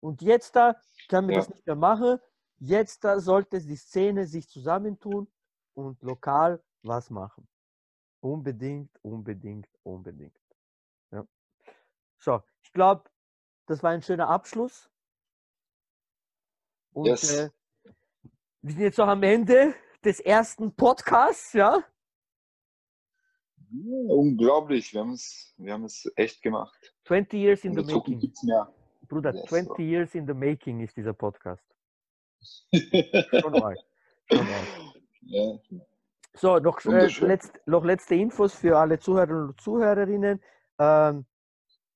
[0.00, 0.76] Und jetzt da
[1.08, 1.40] können wir Ja.
[1.40, 2.20] das nicht mehr machen.
[2.58, 5.32] Jetzt da sollte die Szene sich zusammentun
[5.74, 7.48] und lokal was machen.
[8.20, 10.38] Unbedingt, unbedingt, unbedingt.
[11.10, 11.26] Ja.
[12.18, 13.10] So, ich glaube,
[13.66, 14.90] das war ein schöner Abschluss.
[16.92, 17.30] Und Yes.
[17.30, 17.50] äh,
[18.62, 19.74] wir sind jetzt auch am Ende
[20.04, 21.82] des ersten Podcasts, ja?
[24.08, 26.94] Unglaublich, wir haben es wir haben es echt gemacht.
[27.04, 28.48] 20 years in In the Zukunft making.
[28.48, 28.72] mehr.
[29.08, 29.82] Bruder, Yes, 20 Bro.
[29.82, 31.64] years in the making ist dieser Podcast.
[32.72, 33.78] Schon arg.
[34.30, 34.66] Schon arg.
[35.22, 35.58] ja.
[36.36, 40.40] So, noch, äh, letzt, noch letzte Infos für alle Zuhörer und Zuhörerinnen.
[40.78, 41.26] Ähm,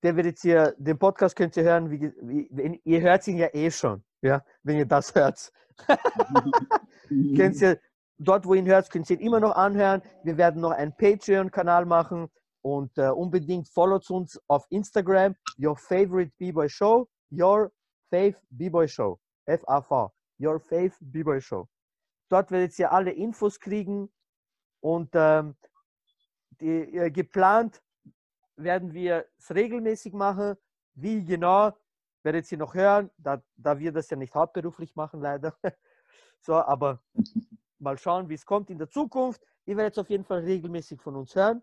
[0.04, 3.36] der wird jetzt hier, den Podcast könnt ihr hören, wie, wie, wenn, ihr hört ihn
[3.36, 5.50] ja eh schon, ja, wenn ihr das hört.
[7.36, 7.80] könnt ihr,
[8.18, 10.02] dort, wo ihr ihn hört, könnt ihr ihn immer noch anhören.
[10.24, 12.28] Wir werden noch einen Patreon-Kanal machen
[12.62, 17.72] und äh, unbedingt followt uns auf Instagram, Your Favorite B-Boy Show, Your
[18.10, 21.68] Fave B-Boy Show, F-A-V, Your Fave B-Boy Show.
[22.28, 24.10] Dort werdet ihr alle Infos kriegen
[24.80, 25.56] und ähm,
[26.60, 27.82] die, äh, geplant
[28.56, 30.56] werden wir es regelmäßig machen.
[30.94, 31.72] Wie genau,
[32.22, 35.56] werdet ihr noch hören, da, da wir das ja nicht hauptberuflich machen, leider.
[36.40, 37.00] so, aber
[37.80, 39.42] mal schauen, wie es kommt in der Zukunft.
[39.66, 41.62] Ihr werdet es auf jeden Fall regelmäßig von uns hören.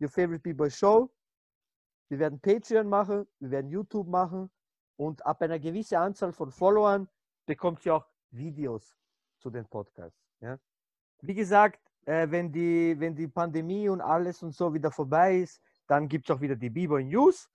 [0.00, 1.10] Your Favorite B-Boy Show.
[2.08, 4.50] Wir werden Patreon machen, wir werden YouTube machen
[4.96, 7.08] und ab einer gewissen Anzahl von Followern
[7.46, 8.96] bekommt ihr auch Videos
[9.38, 10.20] zu den Podcasts.
[10.40, 10.58] Ja?
[11.20, 15.62] Wie gesagt, äh, wenn, die, wenn die Pandemie und alles und so wieder vorbei ist,
[15.86, 17.48] dann gibt es auch wieder die B-Boy News,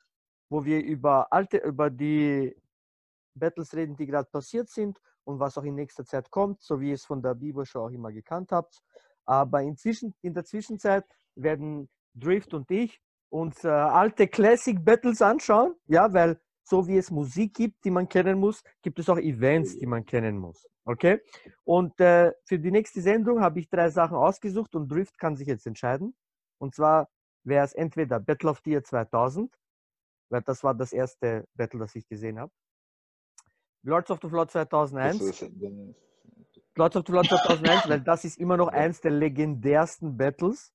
[0.50, 2.56] wo wir über alte, über die
[3.36, 6.90] Battles reden, die gerade passiert sind und was auch in nächster Zeit kommt, so wie
[6.90, 8.82] ihr es von der Show auch immer gekannt habt.
[9.26, 11.06] Aber inzwischen, in der Zwischenzeit
[11.36, 17.12] werden Drift und ich uns äh, alte Classic Battles anschauen, ja, weil so wie es
[17.12, 20.66] Musik gibt, die man kennen muss, gibt es auch Events, die man kennen muss.
[20.86, 21.22] Okay?
[21.66, 25.48] Und äh, für die nächste Sendung habe ich drei Sachen ausgesucht und Drift kann sich
[25.48, 26.16] jetzt entscheiden.
[26.58, 27.10] Und zwar
[27.44, 29.54] wäre es entweder Battle of the Year 2000,
[30.30, 32.52] weil das war das erste Battle, das ich gesehen habe.
[33.84, 35.96] Lords of the Floor 2001.
[36.76, 40.74] Lords of the Floor 2001, weil das ist immer noch eins der legendärsten Battles.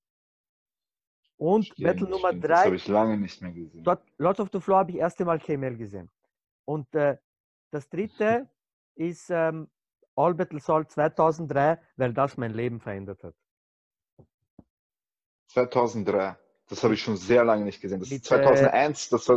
[1.37, 2.45] Und Stimmt, Battle Nummer stimmt.
[2.45, 3.83] Das drei, habe ich lange nicht mehr gesehen.
[3.83, 6.11] dort, Lords of the Floor habe ich erste Mal KML gesehen.
[6.65, 7.17] Und äh,
[7.71, 8.49] das dritte
[8.95, 9.69] ist ähm,
[10.15, 13.35] All Battle Soul 2003, weil das mein Leben verändert hat.
[15.49, 16.37] 2003.
[16.69, 18.01] Das habe ich schon sehr lange nicht gesehen.
[18.01, 19.29] Das Mit, ist 2001, das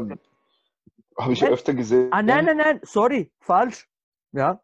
[1.18, 1.52] habe hab ich Nein.
[1.52, 2.10] öfter gesehen.
[2.12, 3.88] Ah, nein, nein, nein, sorry, falsch.
[4.32, 4.62] Ja,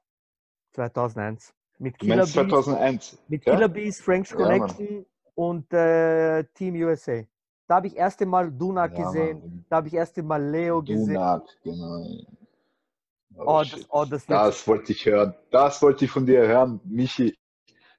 [0.74, 1.54] 2001.
[1.80, 3.18] Mit Killer meinst Bees, 2001?
[3.28, 3.54] mit ja?
[3.54, 4.36] Killer Bees, French Ja.
[4.36, 7.24] Connection und äh, Team USA.
[7.68, 9.66] Da habe ich erste Mal Dunak Ja, gesehen, Mann.
[9.70, 11.14] da habe ich erste Mal Leo gesehen.
[11.14, 12.06] Dunak, genau.
[13.38, 13.88] Oh, das, shit.
[13.90, 15.34] oh, das Das wollte ich hören.
[15.52, 17.38] Das wollte ich von dir hören, Michi.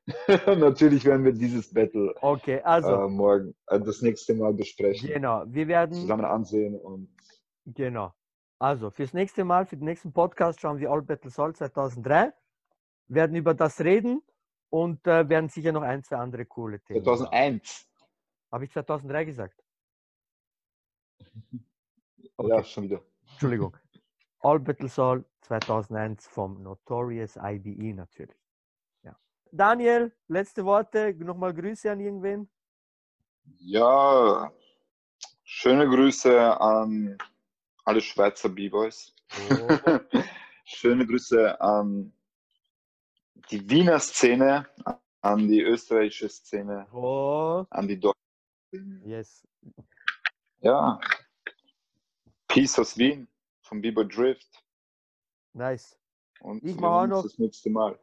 [0.46, 5.44] Natürlich werden wir dieses Battle Okay, also, äh, morgen, äh, das nächste Mal besprechen, genau,
[5.46, 7.09] wir werden, zusammen ansehen und
[7.66, 8.12] genau.
[8.62, 12.32] Also, fürs nächste Mal, für den nächsten Podcast schauen wir All Battle Soul 2003,
[13.08, 14.22] werden über das reden
[14.70, 17.02] und äh, werden sicher noch ein, zwei andere coole Themen.
[17.02, 17.88] 2001.
[18.52, 19.64] Habe ich 2003 gesagt?
[22.36, 22.48] Okay.
[22.48, 23.02] Ja, schon wieder.
[23.32, 23.76] Entschuldigung.
[24.40, 28.38] All Battle Soul 2001 vom Notorious IBE natürlich.
[29.02, 29.14] Ja.
[29.50, 32.48] Daniel, letzte Worte, nochmal Grüße an irgendwen.
[33.58, 34.50] Ja,
[35.44, 37.18] schöne Grüße an
[37.85, 39.14] alle Schweizer B-Boys.
[39.51, 39.68] Oh.
[40.64, 42.12] Schöne Grüße an
[43.51, 44.66] die Wiener Szene,
[45.20, 48.18] an die österreichische Szene, Oh, an die deutsche
[48.68, 49.01] Szene.
[49.05, 49.47] yes.
[50.61, 50.99] Ja.
[52.47, 53.26] Peace aus Wien
[53.62, 54.49] vom B-Boy Drift.
[55.55, 55.99] Nice.
[56.41, 57.99] Und Ich wir mach auch noch- das nächste Mal.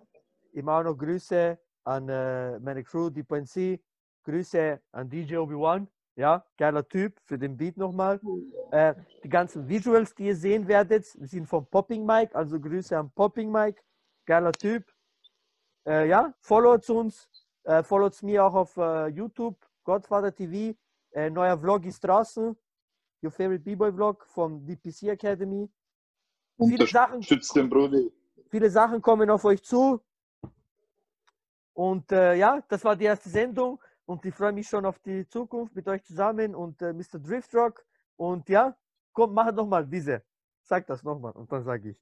[0.52, 3.80] Ich mache noch Grüße an äh, meine Crew, die PNC.
[4.24, 5.88] Grüße an DJ Obi-Wan.
[6.20, 8.20] Ja, geiler Typ für den Beat nochmal.
[8.72, 8.94] Äh,
[9.24, 12.36] die ganzen Visuals, die ihr sehen werdet, sind von Popping Mike.
[12.36, 13.82] Also Grüße an Popping Mike.
[14.26, 14.84] Geiler Typ.
[15.88, 17.30] Äh, ja, followt uns.
[17.64, 20.78] Äh, followt mir auch auf äh, YouTube, Godfather TV.
[21.12, 22.54] Äh, neuer Vlog ist draußen.
[23.24, 25.72] Your favorite B-Boy Vlog vom DPC Academy.
[26.58, 28.12] Viele Sachen, den Brudi.
[28.50, 30.02] viele Sachen kommen auf euch zu.
[31.72, 35.28] Und äh, ja, das war die erste Sendung und ich freue mich schon auf die
[35.28, 37.20] Zukunft mit euch zusammen und äh, Mr.
[37.20, 37.86] Driftrock.
[38.16, 38.76] Und ja,
[39.14, 40.24] komm, mach nochmal diese.
[40.64, 41.98] Sag das nochmal und dann sage ich.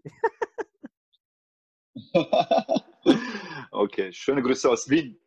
[3.72, 5.20] okay, schöne Grüße aus Wien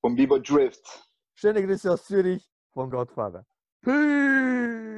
[0.00, 1.10] vom B-Boy Drift.
[1.34, 3.44] Schöne Grüße aus Zürich von Godfather.
[3.82, 4.97] Peace!